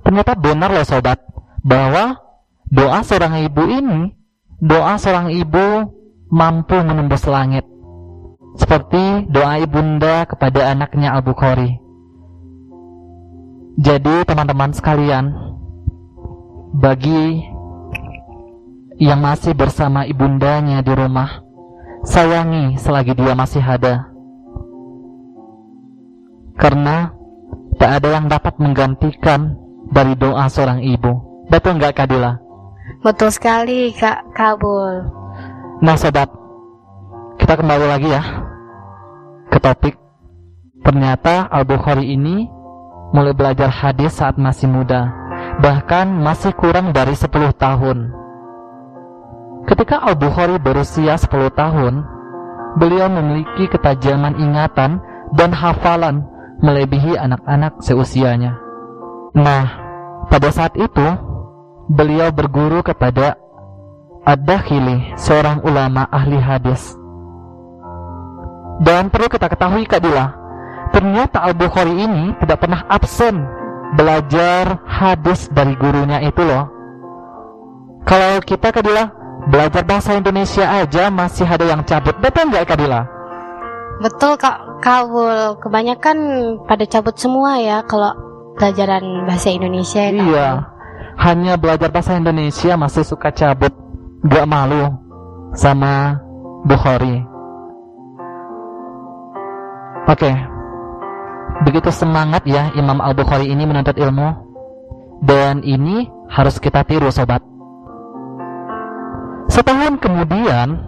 Ternyata 0.03 0.35
benar 0.35 0.75
loh 0.75 0.87
sobat 0.87 1.23
bahwa 1.63 2.19
doa 2.67 3.01
seorang 3.07 3.39
ibu 3.47 3.63
ini, 3.71 4.11
doa 4.59 4.99
seorang 4.99 5.31
ibu 5.31 5.87
mampu 6.33 6.75
menembus 6.81 7.23
langit 7.31 7.63
seperti 8.57 9.29
doa 9.33 9.61
ibunda 9.61 10.29
kepada 10.29 10.73
anaknya 10.73 11.17
Abu 11.17 11.33
Khori. 11.33 11.82
Jadi 13.81 14.29
teman-teman 14.29 14.69
sekalian, 14.77 15.33
bagi 16.77 17.41
yang 19.01 19.25
masih 19.25 19.57
bersama 19.57 20.05
ibundanya 20.05 20.85
di 20.85 20.93
rumah, 20.93 21.41
sayangi 22.05 22.77
selagi 22.77 23.17
dia 23.17 23.33
masih 23.33 23.65
ada. 23.65 24.13
Karena 26.61 27.17
tak 27.81 28.05
ada 28.05 28.09
yang 28.13 28.29
dapat 28.29 28.61
menggantikan 28.61 29.57
dari 29.89 30.21
doa 30.21 30.53
seorang 30.53 30.85
ibu. 30.85 31.45
Betul 31.49 31.81
nggak 31.81 31.97
Kadila? 31.97 32.37
Betul 33.01 33.33
sekali 33.33 33.89
Kak 33.97 34.37
Kabul. 34.37 35.09
Nah 35.81 35.97
sobat, 35.97 36.29
kita 37.41 37.57
kembali 37.57 37.87
lagi 37.89 38.09
ya 38.13 38.23
ke 39.49 39.59
topik. 39.59 39.97
Ternyata 40.85 41.49
Al-Bukhari 41.49 42.13
ini 42.15 42.47
mulai 43.13 43.37
belajar 43.37 43.69
hadis 43.69 44.17
saat 44.17 44.41
masih 44.41 44.67
muda, 44.67 45.13
bahkan 45.61 46.09
masih 46.09 46.51
kurang 46.57 46.97
dari 46.97 47.13
10 47.13 47.53
tahun. 47.55 48.11
Ketika 49.69 50.03
Al-Bukhari 50.03 50.59
berusia 50.59 51.15
10 51.15 51.53
tahun, 51.55 52.03
beliau 52.81 53.07
memiliki 53.13 53.69
ketajaman 53.71 54.35
ingatan 54.41 54.99
dan 55.37 55.51
hafalan 55.53 56.25
melebihi 56.65 57.15
anak-anak 57.21 57.79
seusianya. 57.85 58.59
Nah, 59.37 59.65
pada 60.33 60.49
saat 60.51 60.75
itu, 60.75 61.07
beliau 61.93 62.33
berguru 62.33 62.81
kepada 62.81 63.37
Ad-Dakhili, 64.23 65.19
seorang 65.19 65.67
ulama 65.67 66.07
ahli 66.07 66.39
hadis. 66.39 66.95
Dan 68.83 69.11
perlu 69.11 69.27
kita 69.27 69.51
ketahui 69.51 69.83
Kak 69.87 69.99
Dila, 69.99 70.42
ternyata 70.93 71.43
Al-Bukhari 71.43 71.97
ini 72.05 72.37
tidak 72.39 72.63
pernah 72.63 72.85
absen 72.87 73.43
belajar 73.97 74.81
hadis 74.89 75.49
dari 75.53 75.77
gurunya 75.77 76.21
itu 76.25 76.41
loh. 76.45 76.69
Kalau 78.03 78.41
kita 78.43 78.73
Kak 78.73 78.83
Dila, 78.83 79.05
belajar 79.49 79.83
bahasa 79.87 80.17
Indonesia 80.17 80.65
aja 80.67 81.13
masih 81.13 81.47
ada 81.47 81.65
yang 81.65 81.83
cabut, 81.85 82.17
betul 82.19 82.51
nggak 82.51 82.67
Kak 82.67 82.79
Dila? 82.81 83.03
Betul 84.03 84.35
Kak. 84.41 84.73
Kawul, 84.83 85.63
kebanyakan 85.63 86.19
pada 86.67 86.83
cabut 86.91 87.15
semua 87.15 87.55
ya 87.63 87.87
kalau 87.87 88.11
pelajaran 88.59 89.23
bahasa 89.31 89.55
Indonesia 89.55 90.03
ya 90.03 90.11
Iya, 90.11 90.49
hanya 91.23 91.55
belajar 91.55 91.87
bahasa 91.87 92.19
Indonesia 92.19 92.75
masih 92.75 93.07
suka 93.07 93.31
cabut, 93.31 93.71
gak 94.27 94.43
malu 94.51 94.91
sama 95.55 96.19
Bukhari. 96.67 97.23
Oke, 100.11 100.35
begitu 101.63 101.89
semangat 101.95 102.43
ya 102.49 102.75
Imam 102.75 102.99
Al 102.99 103.15
Bukhari 103.15 103.49
ini 103.49 103.63
menuntut 103.65 103.95
ilmu, 103.95 104.35
dan 105.23 105.63
ini 105.63 106.11
harus 106.27 106.59
kita 106.59 106.83
tiru 106.83 107.13
sobat. 107.15 107.41
Setahun 109.47 110.01
kemudian, 110.01 110.83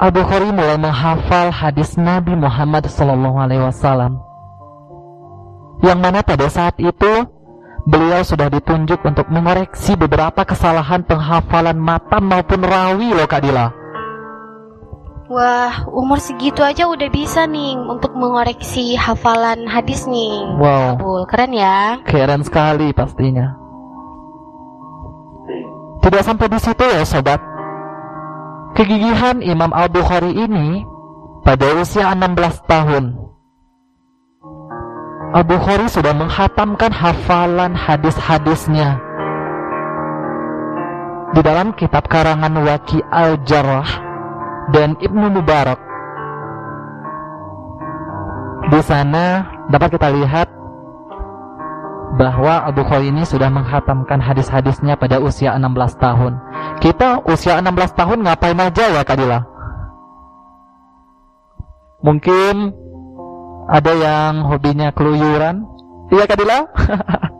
Al 0.00 0.10
Bukhari 0.14 0.48
mulai 0.50 0.78
menghafal 0.80 1.52
hadis 1.52 1.98
Nabi 2.00 2.32
Muhammad 2.38 2.88
SAW, 2.88 4.16
yang 5.82 5.98
mana 5.98 6.22
pada 6.22 6.46
saat 6.46 6.78
itu 6.78 7.26
beliau 7.82 8.22
sudah 8.22 8.46
ditunjuk 8.46 9.02
untuk 9.02 9.26
mengoreksi 9.26 9.98
beberapa 9.98 10.46
kesalahan 10.46 11.02
penghafalan 11.02 11.74
matan 11.74 12.30
maupun 12.30 12.62
rawi 12.62 13.10
loh 13.10 13.26
Kak 13.26 13.42
Dila. 13.42 13.81
Wah, 15.32 15.88
umur 15.88 16.20
segitu 16.20 16.60
aja 16.60 16.84
udah 16.84 17.08
bisa 17.08 17.48
nih 17.48 17.72
untuk 17.88 18.12
mengoreksi 18.12 18.92
hafalan 19.00 19.64
hadis 19.64 20.04
nih. 20.04 20.44
Wow, 20.60 21.00
Kawul, 21.00 21.24
keren 21.24 21.56
ya. 21.56 22.04
keren 22.04 22.44
sekali 22.44 22.92
pastinya. 22.92 23.56
Tidak 26.04 26.20
sampai 26.20 26.52
di 26.52 26.60
situ 26.60 26.84
ya 26.84 27.00
sobat. 27.08 27.40
Kegigihan 28.76 29.40
Imam 29.40 29.72
Al-Bukhari 29.72 30.36
ini 30.36 30.84
pada 31.40 31.80
usia 31.80 32.12
16 32.12 32.68
tahun. 32.68 33.04
Al-Bukhari 35.32 35.88
sudah 35.88 36.12
menghatamkan 36.12 36.92
hafalan 36.92 37.72
hadis-hadisnya. 37.72 39.00
Di 41.32 41.40
dalam 41.40 41.72
kitab 41.72 42.04
karangan 42.12 42.52
Waki 42.52 43.00
Al-Jarrah 43.08 44.11
dan 44.70 44.94
Ibnu 45.02 45.26
Mubarak. 45.34 45.80
Di 48.70 48.80
sana 48.86 49.42
dapat 49.68 49.98
kita 49.98 50.08
lihat 50.14 50.48
bahwa 52.16 52.68
Abu 52.68 52.84
Bukhari 52.84 53.08
ini 53.08 53.24
sudah 53.24 53.48
menghatamkan 53.48 54.20
hadis-hadisnya 54.20 55.00
pada 55.00 55.18
usia 55.18 55.56
16 55.56 55.96
tahun. 55.98 56.32
Kita 56.78 57.24
usia 57.26 57.58
16 57.58 57.98
tahun 57.98 58.18
ngapain 58.22 58.58
aja 58.60 58.84
ya 58.92 59.02
Kak 59.02 59.16
Dila? 59.16 59.40
Mungkin 62.04 62.54
ada 63.72 63.92
yang 63.96 64.44
hobinya 64.46 64.92
keluyuran? 64.92 65.64
Iya 66.12 66.24
Kak 66.28 66.38
Dila? 66.38 66.58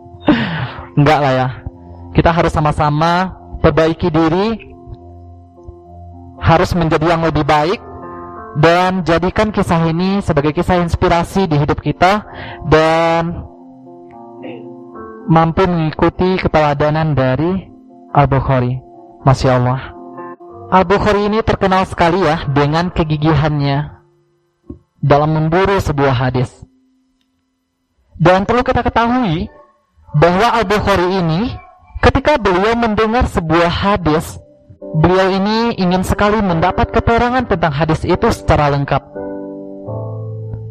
Enggak 0.99 1.19
lah 1.21 1.33
ya. 1.33 1.49
Kita 2.13 2.33
harus 2.33 2.53
sama-sama 2.53 3.33
perbaiki 3.61 4.09
diri, 4.09 4.72
harus 6.42 6.74
menjadi 6.74 7.14
yang 7.14 7.22
lebih 7.22 7.46
baik, 7.46 7.78
dan 8.59 9.07
jadikan 9.07 9.55
kisah 9.55 9.87
ini 9.87 10.18
sebagai 10.20 10.50
kisah 10.50 10.83
inspirasi 10.83 11.46
di 11.46 11.57
hidup 11.57 11.78
kita, 11.78 12.26
dan 12.66 13.46
mampu 15.31 15.64
mengikuti 15.70 16.37
keteladanan 16.42 17.14
dari 17.14 17.70
Al-Bukhari. 18.11 18.83
Masya 19.22 19.50
Allah. 19.55 19.94
Al-Bukhari 20.74 21.31
ini 21.31 21.38
terkenal 21.46 21.87
sekali 21.87 22.26
ya 22.26 22.42
dengan 22.50 22.90
kegigihannya 22.90 24.02
dalam 24.98 25.31
memburu 25.31 25.78
sebuah 25.78 26.26
hadis. 26.26 26.50
Dan 28.18 28.42
perlu 28.44 28.66
kita 28.66 28.83
ketahui 28.83 29.46
bahwa 30.18 30.59
Al-Bukhari 30.59 31.22
ini 31.22 31.55
ketika 32.02 32.35
beliau 32.35 32.74
mendengar 32.74 33.31
sebuah 33.31 33.70
hadis, 33.70 34.41
beliau 34.92 35.28
ini 35.33 35.76
ingin 35.81 36.05
sekali 36.05 36.40
mendapat 36.44 36.92
keterangan 36.92 37.48
tentang 37.48 37.72
hadis 37.72 38.05
itu 38.05 38.28
secara 38.28 38.68
lengkap. 38.72 39.02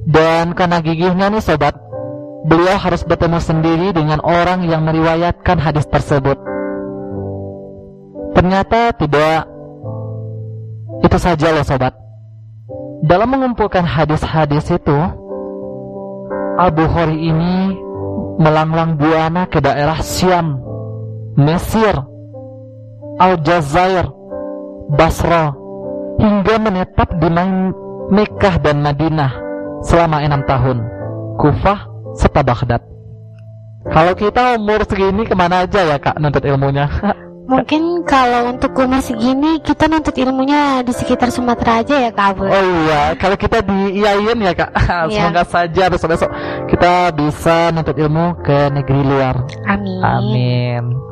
Dan 0.05 0.57
karena 0.57 0.81
gigihnya 0.81 1.29
nih 1.29 1.41
sobat, 1.41 1.77
beliau 2.45 2.77
harus 2.77 3.05
bertemu 3.05 3.39
sendiri 3.41 3.88
dengan 3.93 4.19
orang 4.21 4.65
yang 4.65 4.81
meriwayatkan 4.86 5.62
hadis 5.62 5.86
tersebut. 5.89 6.38
Ternyata 8.34 8.97
tidak 8.97 9.45
itu 11.01 11.17
saja 11.17 11.53
loh 11.53 11.65
sobat. 11.65 11.93
Dalam 13.01 13.34
mengumpulkan 13.34 13.81
hadis-hadis 13.81 14.69
itu, 14.69 14.99
Al-Bukhari 16.62 17.17
ini 17.17 17.73
melanglang 18.38 18.97
buana 18.97 19.49
ke 19.49 19.57
daerah 19.57 19.97
Syam, 20.01 20.62
Mesir, 21.38 22.11
Aljazair, 23.21 24.10
Basra, 24.97 25.53
hingga 26.17 26.57
menetap 26.57 27.13
di 27.21 27.29
Mekah 28.10 28.57
dan 28.65 28.81
Madinah 28.81 29.31
selama 29.86 30.25
enam 30.25 30.41
tahun, 30.49 30.81
Kufah 31.38 31.86
serta 32.17 32.41
Baghdad. 32.41 32.81
Kalau 33.93 34.13
kita 34.17 34.57
umur 34.57 34.81
segini 34.89 35.25
ke 35.25 35.38
mana 35.38 35.69
aja 35.69 35.86
ya 35.86 35.97
kak 36.01 36.17
nuntut 36.17 36.41
ilmunya? 36.45 36.89
Mungkin 37.51 38.07
kalau 38.07 38.47
untuk 38.53 38.71
umur 38.77 39.03
segini 39.03 39.60
kita 39.60 39.89
nuntut 39.89 40.15
ilmunya 40.15 40.81
di 40.88 40.93
sekitar 40.95 41.34
Sumatera 41.34 41.84
aja 41.84 42.07
ya 42.07 42.12
Kak 42.13 42.38
Abul. 42.38 42.47
Oh 42.47 42.63
iya, 42.88 43.12
kalau 43.19 43.36
kita 43.36 43.60
di 43.60 43.99
IAIN 43.99 44.39
ya 44.39 44.53
kak, 44.55 44.71
Iya. 45.12 45.27
semoga 45.27 45.43
saja 45.43 45.84
besok-besok 45.91 46.29
kita 46.71 47.12
bisa 47.12 47.73
nuntut 47.75 47.97
ilmu 47.99 48.39
ke 48.39 48.71
negeri 48.71 49.01
luar. 49.03 49.36
Amin. 49.67 49.99
Amin. 49.99 51.11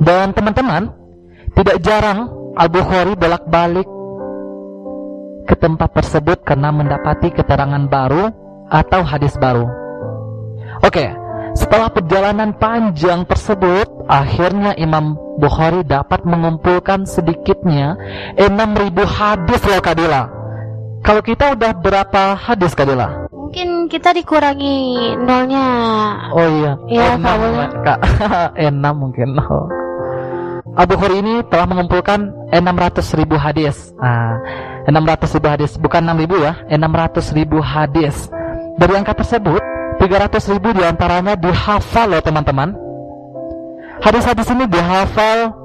Dan 0.00 0.36
teman-teman, 0.36 0.92
tidak 1.56 1.80
jarang 1.80 2.28
Al-Bukhari 2.56 3.16
bolak-balik 3.16 3.88
ke 5.46 5.54
tempat 5.56 5.94
tersebut 5.94 6.42
karena 6.42 6.74
mendapati 6.74 7.30
keterangan 7.30 7.84
baru 7.86 8.28
atau 8.66 9.00
hadis 9.06 9.38
baru. 9.38 9.64
Oke, 10.82 11.06
setelah 11.56 11.88
perjalanan 11.88 12.52
panjang 12.58 13.24
tersebut, 13.24 13.88
akhirnya 14.10 14.76
Imam 14.76 15.16
Bukhari 15.40 15.84
dapat 15.86 16.24
mengumpulkan 16.28 17.08
sedikitnya 17.08 17.96
6000 18.36 18.92
hadis 19.04 19.60
loh 19.64 19.80
Kadila. 19.80 20.22
Kalau 21.00 21.22
kita 21.22 21.54
udah 21.54 21.72
berapa 21.78 22.34
hadis 22.34 22.74
Kadila? 22.74 23.28
Mungkin 23.30 23.86
kita 23.86 24.10
dikurangi 24.10 25.14
nolnya. 25.22 25.68
Oh 26.34 26.48
iya. 26.50 26.72
Iya, 26.90 27.08
Kak, 27.14 27.34
boleh. 27.38 27.68
Kak. 27.86 27.98
enam 28.58 28.94
mungkin. 29.06 29.38
Oh. 29.38 29.85
Abu 30.76 30.92
Bukhari 30.92 31.24
ini 31.24 31.40
telah 31.48 31.64
mengumpulkan 31.64 32.52
600 32.52 33.16
ribu 33.16 33.40
hadis. 33.40 33.96
Nah, 33.96 34.36
600 34.84 35.32
ribu 35.40 35.48
hadis, 35.48 35.72
bukan 35.80 36.04
6 36.04 36.20
ribu 36.20 36.36
ya, 36.36 36.52
600 36.68 37.32
ribu 37.32 37.64
hadis. 37.64 38.28
Dari 38.76 38.92
angka 38.92 39.16
tersebut, 39.16 39.64
300 39.96 40.52
ribu 40.52 40.76
di 40.76 40.84
antaranya 40.84 41.32
dihafal 41.32 42.12
loh 42.12 42.20
teman-teman. 42.20 42.76
Hadis-hadis 44.04 44.52
ini 44.52 44.68
dihafal 44.68 45.56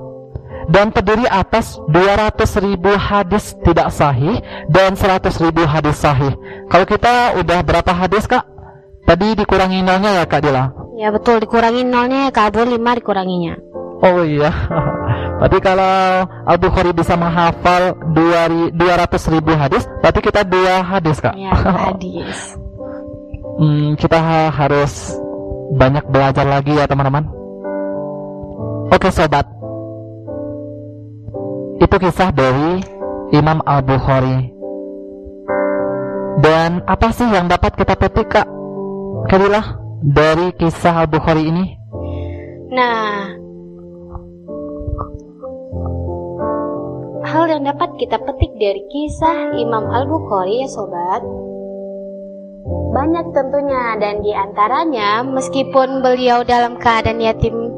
dan 0.72 0.96
terdiri 0.96 1.28
atas 1.28 1.76
200 1.92 2.64
ribu 2.64 2.96
hadis 2.96 3.52
tidak 3.68 3.92
sahih 3.92 4.40
dan 4.72 4.96
100 4.96 5.28
ribu 5.44 5.68
hadis 5.68 6.00
sahih. 6.00 6.32
Kalau 6.72 6.88
kita 6.88 7.36
udah 7.36 7.60
berapa 7.60 7.92
hadis 7.92 8.24
kak? 8.24 8.48
Tadi 9.04 9.36
dikurangi 9.36 9.84
nolnya 9.84 10.24
ya 10.24 10.24
kak 10.24 10.40
Dila? 10.40 10.72
Ya 10.96 11.10
betul 11.12 11.42
dikurangi 11.42 11.82
nolnya 11.82 12.30
ya 12.30 12.32
Kak 12.32 12.54
Abul 12.54 12.78
5 12.78 13.00
dikuranginya. 13.02 13.71
Oh 14.02 14.26
iya. 14.26 14.50
Berarti 15.42 15.58
kalau 15.58 16.26
Al 16.26 16.58
Bukhari 16.62 16.94
bisa 16.94 17.18
menghafal 17.18 17.98
200 18.14 19.34
ribu 19.34 19.58
hadis, 19.58 19.90
berarti 19.98 20.22
kita 20.22 20.46
dua 20.46 20.86
hadis 20.86 21.18
kak. 21.18 21.34
Ya 21.34 21.50
hadis. 21.90 22.54
Hmm, 23.58 23.98
kita 23.98 24.22
ha- 24.22 24.54
harus 24.54 25.18
banyak 25.74 26.06
belajar 26.14 26.46
lagi 26.46 26.78
ya 26.78 26.86
teman-teman. 26.86 27.26
Oke 28.94 29.10
sobat. 29.10 29.50
Itu 31.82 31.96
kisah 31.98 32.30
dari 32.30 32.86
Imam 33.34 33.66
Al-Bukhari. 33.66 34.54
Dan 36.38 36.86
apa 36.86 37.10
sih 37.18 37.26
yang 37.26 37.50
dapat 37.50 37.74
kita 37.76 37.98
petik 37.98 38.30
Kak? 38.30 38.48
Kadilah 39.26 39.78
dari 40.06 40.54
kisah 40.54 41.02
Al-Bukhari 41.02 41.50
ini? 41.50 41.66
Nah, 42.72 43.36
yang 47.52 47.68
dapat 47.68 48.00
kita 48.00 48.16
petik 48.24 48.56
dari 48.56 48.82
kisah 48.88 49.60
Imam 49.60 49.92
Al-Bukhari 49.92 50.64
ya 50.64 50.70
sobat 50.72 51.20
banyak 52.92 53.26
tentunya 53.36 54.00
dan 54.00 54.24
di 54.24 54.32
antaranya 54.32 55.24
meskipun 55.28 56.00
beliau 56.00 56.48
dalam 56.48 56.80
keadaan 56.80 57.20
yatim 57.20 57.72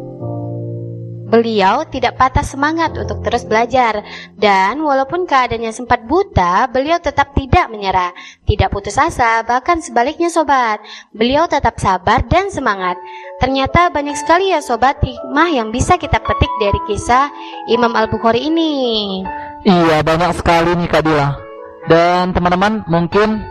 Beliau 1.34 1.82
tidak 1.90 2.14
patah 2.22 2.46
semangat 2.46 2.94
untuk 2.94 3.26
terus 3.26 3.42
belajar, 3.42 4.06
dan 4.38 4.78
walaupun 4.78 5.26
keadaannya 5.26 5.74
sempat 5.74 6.06
buta, 6.06 6.70
beliau 6.70 7.02
tetap 7.02 7.34
tidak 7.34 7.74
menyerah, 7.74 8.14
tidak 8.46 8.70
putus 8.70 8.94
asa, 9.02 9.42
bahkan 9.42 9.82
sebaliknya 9.82 10.30
sobat. 10.30 10.78
Beliau 11.10 11.50
tetap 11.50 11.82
sabar 11.82 12.22
dan 12.30 12.54
semangat. 12.54 13.02
Ternyata 13.42 13.90
banyak 13.90 14.14
sekali 14.14 14.54
ya 14.54 14.62
sobat 14.62 15.02
hikmah 15.02 15.50
yang 15.50 15.74
bisa 15.74 15.98
kita 15.98 16.22
petik 16.22 16.54
dari 16.62 16.78
kisah 16.86 17.34
Imam 17.66 17.98
Al-Bukhari 17.98 18.46
ini. 18.46 19.26
Iya, 19.64 20.04
banyak 20.04 20.32
sekali 20.36 20.76
nih 20.76 20.88
Kak 20.92 21.04
Dila. 21.08 21.40
Dan 21.88 22.36
teman-teman 22.36 22.84
mungkin 22.88 23.44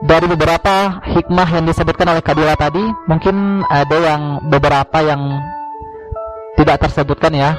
dari 0.00 0.24
beberapa 0.28 1.00
hikmah 1.04 1.48
yang 1.52 1.64
disebutkan 1.68 2.08
oleh 2.08 2.24
Kak 2.24 2.36
Dila 2.36 2.56
tadi, 2.56 2.84
mungkin 3.04 3.60
ada 3.68 3.96
yang 3.96 4.40
beberapa 4.48 5.04
yang 5.04 5.40
tidak 6.56 6.88
tersebutkan 6.88 7.36
ya. 7.36 7.52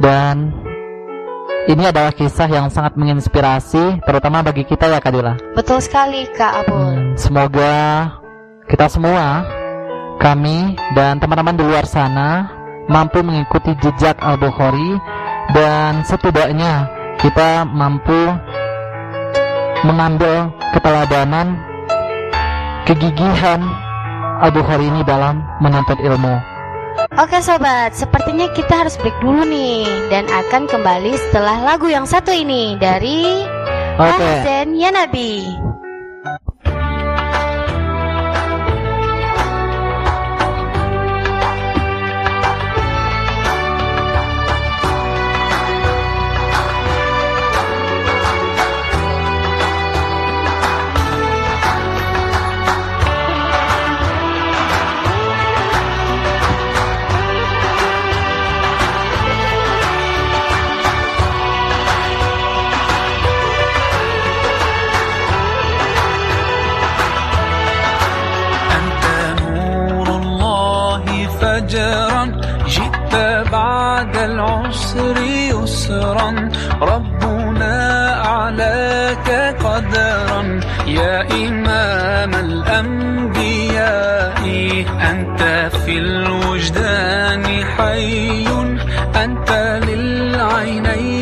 Dan 0.00 0.56
ini 1.68 1.84
adalah 1.84 2.16
kisah 2.16 2.48
yang 2.48 2.72
sangat 2.72 2.96
menginspirasi, 2.96 4.00
terutama 4.08 4.40
bagi 4.40 4.64
kita 4.64 4.88
ya 4.88 5.04
Kadila. 5.04 5.36
Betul 5.52 5.84
sekali 5.84 6.24
Kak 6.32 6.64
Abul. 6.64 6.72
Hmm, 6.72 7.12
semoga 7.20 7.76
kita 8.64 8.88
semua, 8.88 9.44
kami 10.16 10.80
dan 10.96 11.20
teman-teman 11.20 11.52
di 11.52 11.64
luar 11.68 11.84
sana 11.84 12.48
mampu 12.88 13.20
mengikuti 13.20 13.76
jejak 13.84 14.16
Al-Bukhari 14.24 14.96
dan 15.56 16.04
setidaknya 16.04 16.88
kita 17.18 17.64
mampu 17.66 18.36
mengambil 19.86 20.50
keteladanan 20.74 21.58
kegigihan 22.84 23.62
Al-Bukhari 24.38 24.86
ini 24.86 25.02
dalam 25.02 25.42
menuntut 25.58 25.98
ilmu. 25.98 26.38
Oke 27.18 27.42
sobat, 27.42 27.94
sepertinya 27.94 28.50
kita 28.54 28.86
harus 28.86 28.98
break 28.98 29.14
dulu 29.22 29.42
nih 29.46 29.86
dan 30.10 30.26
akan 30.30 30.66
kembali 30.66 31.14
setelah 31.30 31.58
lagu 31.62 31.90
yang 31.90 32.06
satu 32.06 32.30
ini 32.30 32.78
dari 32.78 33.42
okay. 33.98 35.67
Ahsan 71.68 72.32
Ya 72.64 72.88
Nabi. 73.44 74.08
العسر 74.24 75.16
يسرا 75.52 76.48
ربنا 76.82 77.76
أعلاك 78.26 79.56
قدرا 79.64 80.60
يا 80.86 81.22
إمام 81.32 82.34
الأنبياء 82.34 84.42
أنت 85.10 85.70
في 85.84 85.98
الوجدان 85.98 87.44
حي 87.64 88.46
أنت 89.24 89.50
للعينين 89.88 91.17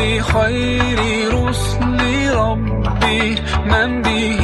حب 0.00 0.20
خير 0.20 0.98
رسل 1.34 2.00
ربي. 2.34 3.36
من 3.66 4.02
به 4.02 4.42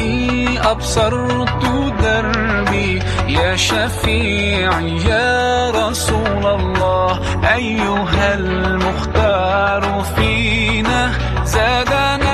أبصرت 0.64 1.64
دربي. 2.02 3.02
يا 3.28 3.56
شفيعي 3.56 4.96
يا 5.08 5.70
رسول 5.70 6.46
الله 6.46 7.20
أيها 7.54 8.34
المختار 8.34 10.04
فينا. 10.16 11.12
زادنا 11.44 12.25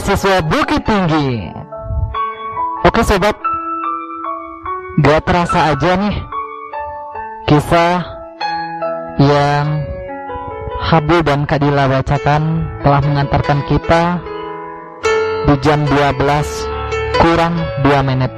Mahasiswa 0.00 0.40
Bukit 0.48 0.80
Tinggi. 0.88 1.52
Oke 2.88 3.04
sobat, 3.04 3.36
gak 5.04 5.28
terasa 5.28 5.76
aja 5.76 5.92
nih 6.00 6.16
kisah 7.44 8.00
yang 9.20 9.84
Habu 10.88 11.20
dan 11.20 11.44
Kadila 11.44 11.84
bacakan 11.84 12.64
telah 12.80 13.04
mengantarkan 13.04 13.60
kita 13.68 14.24
di 15.52 15.54
jam 15.60 15.84
12 15.84 16.16
kurang 17.20 17.60
2 17.84 18.00
menit. 18.00 18.32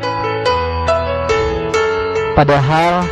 Padahal 2.34 3.06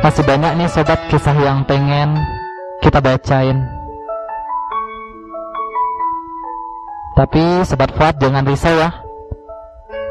masih 0.00 0.24
banyak 0.24 0.64
nih 0.64 0.68
sobat 0.72 1.04
kisah 1.12 1.36
yang 1.44 1.60
pengen 1.68 2.16
kita 2.80 3.04
bacain. 3.04 3.75
Tapi 7.16 7.64
Sobat 7.64 7.96
Fuad 7.96 8.20
jangan 8.20 8.44
risau 8.44 8.76
ya. 8.76 8.92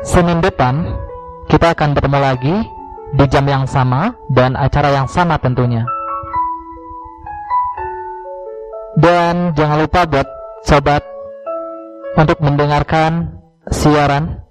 Senin 0.01 0.41
depan 0.41 0.89
kita 1.45 1.77
akan 1.77 1.93
bertemu 1.93 2.17
lagi 2.17 2.55
di 3.13 3.25
jam 3.29 3.45
yang 3.45 3.69
sama 3.69 4.17
dan 4.33 4.57
acara 4.57 4.89
yang 4.89 5.05
sama 5.05 5.37
tentunya. 5.37 5.85
Dan 8.97 9.53
jangan 9.53 9.85
lupa 9.85 10.09
buat 10.09 10.25
Sobat 10.65 11.05
untuk 12.17 12.41
mendengarkan 12.41 13.37
siaran 13.69 14.41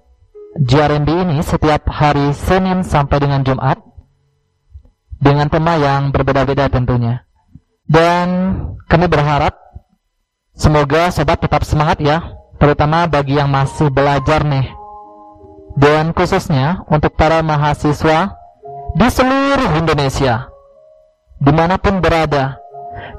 JRND 0.55 1.11
ini 1.27 1.43
setiap 1.43 1.91
hari 1.91 2.31
Senin 2.31 2.87
sampai 2.87 3.19
dengan 3.19 3.43
Jumat 3.43 3.83
dengan 5.19 5.51
tema 5.51 5.75
yang 5.75 6.15
berbeda-beda 6.15 6.71
tentunya. 6.71 7.27
Dan 7.83 8.55
kami 8.87 9.11
berharap 9.11 9.59
semoga 10.55 11.11
sobat 11.11 11.43
tetap 11.43 11.67
semangat 11.67 11.99
ya 11.99 12.23
terutama 12.65 13.05
bagi 13.05 13.37
yang 13.37 13.53
masih 13.53 13.93
belajar 13.93 14.41
nih. 14.41 14.65
Dan 15.77 16.17
khususnya 16.17 16.81
untuk 16.89 17.13
para 17.13 17.45
mahasiswa 17.45 18.33
di 18.97 19.05
seluruh 19.05 19.77
Indonesia, 19.77 20.49
di 21.37 21.51
mana 21.53 21.77
pun 21.77 22.01
berada, 22.01 22.57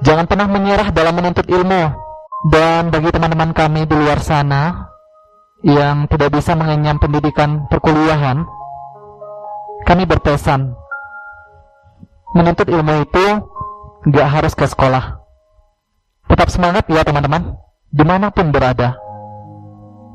jangan 0.03 0.27
pernah 0.27 0.51
menyerah 0.51 0.91
dalam 0.91 1.15
menuntut 1.15 1.47
ilmu. 1.47 1.95
Dan 2.51 2.91
bagi 2.91 3.15
teman-teman 3.15 3.55
kami 3.55 3.87
di 3.87 3.95
luar 3.95 4.19
sana 4.19 4.91
yang 5.63 6.11
tidak 6.11 6.35
bisa 6.35 6.59
mengenyam 6.59 6.99
pendidikan 6.99 7.71
perkuliahan, 7.71 8.43
kami 9.87 10.11
berpesan, 10.11 10.75
menuntut 12.35 12.67
ilmu 12.67 13.07
itu 13.07 13.27
gak 14.11 14.27
harus 14.27 14.59
ke 14.59 14.67
sekolah. 14.67 15.23
Tetap 16.27 16.51
semangat 16.51 16.91
ya 16.91 17.07
teman-teman, 17.07 17.55
di 17.95 18.03
mana 18.03 18.35
pun 18.35 18.51
berada 18.51 19.06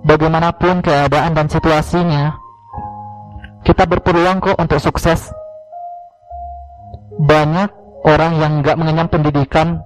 bagaimanapun 0.06 0.82
keadaan 0.82 1.38
dan 1.38 1.48
situasinya, 1.50 2.38
kita 3.62 3.86
berpeluang 3.86 4.42
kok 4.42 4.58
untuk 4.58 4.82
sukses. 4.82 5.30
Banyak 7.22 7.70
orang 8.06 8.34
yang 8.42 8.52
nggak 8.66 8.78
mengenyam 8.78 9.08
pendidikan, 9.08 9.86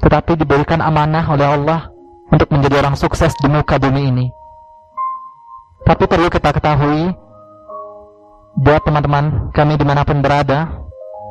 tetapi 0.00 0.38
diberikan 0.40 0.80
amanah 0.80 1.24
oleh 1.28 1.44
Allah 1.44 1.80
untuk 2.32 2.48
menjadi 2.52 2.80
orang 2.80 2.96
sukses 2.96 3.32
di 3.40 3.48
muka 3.48 3.76
bumi 3.76 4.02
ini. 4.08 4.26
Tapi 5.84 6.04
perlu 6.04 6.28
kita 6.28 6.52
ketahui, 6.52 7.12
buat 8.58 8.82
teman-teman 8.84 9.52
kami 9.52 9.76
di 9.76 9.84
mana 9.84 10.04
pun 10.04 10.20
berada, 10.20 10.68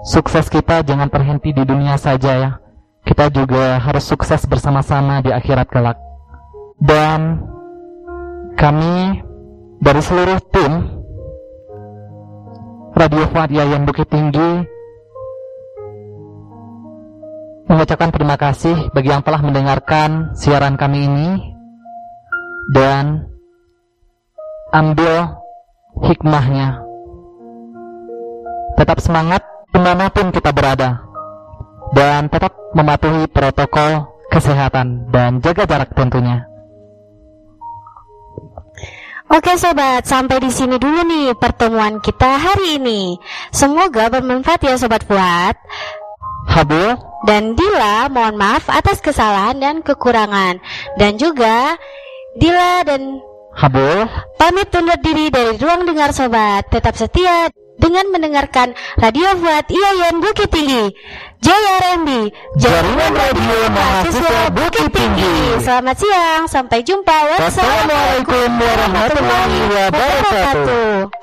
sukses 0.05 0.47
kita 0.47 0.81
jangan 0.86 1.10
terhenti 1.10 1.53
di 1.53 1.63
dunia 1.65 1.97
saja 1.97 2.31
ya. 2.38 2.51
Kita 3.07 3.31
juga 3.31 3.79
harus 3.79 4.03
sukses 4.03 4.43
bersama-sama 4.43 5.23
di 5.23 5.31
akhirat 5.31 5.67
kelak. 5.71 5.95
Dan 6.77 7.39
kami 8.58 9.22
dari 9.78 10.02
seluruh 10.02 10.41
tim 10.50 10.74
Radio 12.98 13.30
Fuad 13.30 13.54
Yayan 13.54 13.86
Bukit 13.86 14.10
Tinggi 14.10 14.65
mengucapkan 17.70 18.10
terima 18.10 18.34
kasih 18.34 18.89
bagi 18.98 19.13
yang 19.13 19.22
telah 19.22 19.46
mendengarkan 19.46 20.34
siaran 20.34 20.74
kami 20.74 21.06
ini 21.06 21.30
dan 22.74 23.30
ambil 24.74 25.38
hikmahnya. 26.02 26.82
Tetap 28.74 28.98
semangat 29.06 29.46
di 29.70 29.78
mana 29.78 30.10
pun 30.10 30.34
kita 30.34 30.50
berada 30.50 31.06
dan 31.93 32.26
tetap 32.26 32.58
mematuhi 32.74 33.30
protokol 33.30 34.17
kesehatan 34.34 35.13
dan 35.13 35.38
jaga 35.46 35.70
jarak 35.70 35.93
tentunya. 35.93 36.57
Oke 39.28 39.60
sobat, 39.60 40.08
sampai 40.08 40.40
di 40.40 40.48
sini 40.48 40.80
dulu 40.80 41.04
nih 41.04 41.36
pertemuan 41.36 42.00
kita 42.00 42.40
hari 42.40 42.80
ini. 42.80 43.20
Semoga 43.52 44.08
bermanfaat 44.08 44.63
ya 44.63 44.80
sobat 44.80 45.04
Fuad. 45.04 45.60
Habu 46.48 46.96
dan 47.28 47.52
Dila 47.52 48.08
mohon 48.08 48.40
maaf 48.40 48.72
atas 48.72 49.04
kesalahan 49.04 49.60
dan 49.60 49.76
kekurangan. 49.84 50.63
Dan 50.96 51.20
juga 51.20 51.76
Dila 52.40 52.88
dan 52.88 53.20
Habu 53.52 54.08
pamit 54.40 54.72
undur 54.72 54.96
diri 55.04 55.28
dari 55.28 55.60
ruang 55.60 55.84
dengar 55.84 56.16
sobat. 56.16 56.72
Tetap 56.72 56.96
setia 56.96 57.52
dengan 57.78 58.08
mendengarkan 58.10 58.72
Radio 58.96 59.28
Fuad 59.44 59.68
IAIN 59.68 60.24
Bukit 60.24 60.50
Tinggi. 60.56 60.96
JRMB, 61.38 62.10
Jaringan 62.58 63.13
Radio 63.13 63.60
Mahasiswa 63.69 64.50
Bukit 64.52 64.89
Tinggi. 64.89 65.62
Selamat 65.62 65.95
siang, 65.95 66.43
sampai 66.50 66.82
jumpa. 66.82 67.13
Wassalamualaikum 67.38 68.50
warahmatullahi 68.58 69.60
wabarakatuh. 69.69 71.13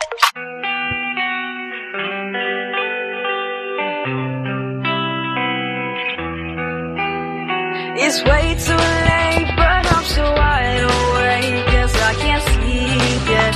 It's 7.96 8.20
way 8.22 8.54
too 8.60 8.76
late, 8.76 9.48
but 9.56 9.82
I'm 9.90 10.04
so 10.04 10.22
wide 10.22 10.84
awake. 10.84 11.66
Cause 11.72 11.94
I 11.98 12.12
can't 12.20 12.44
sleep 12.54 13.22
yet. 13.30 13.54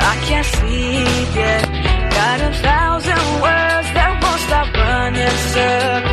I 0.00 0.14
can't 0.26 0.46
sleep 0.46 0.99
circle. 5.52 6.09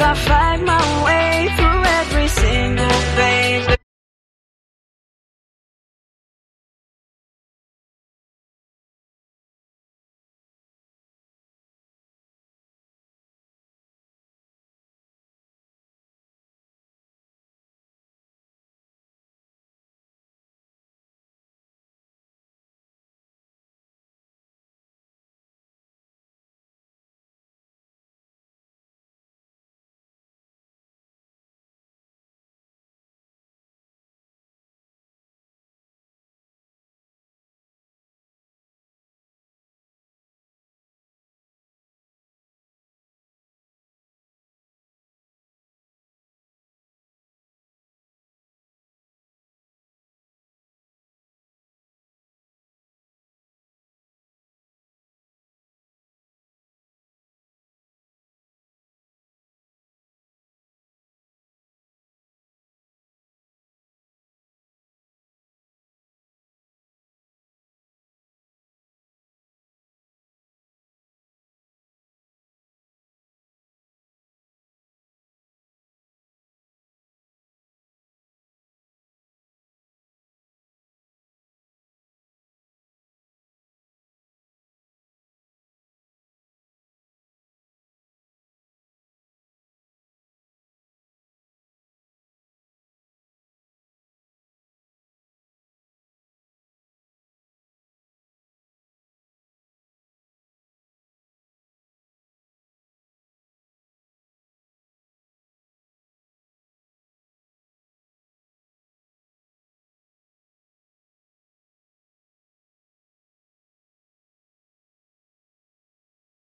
I 0.00 0.14
fight 0.14 0.60
my 0.62 1.04
way 1.04 1.17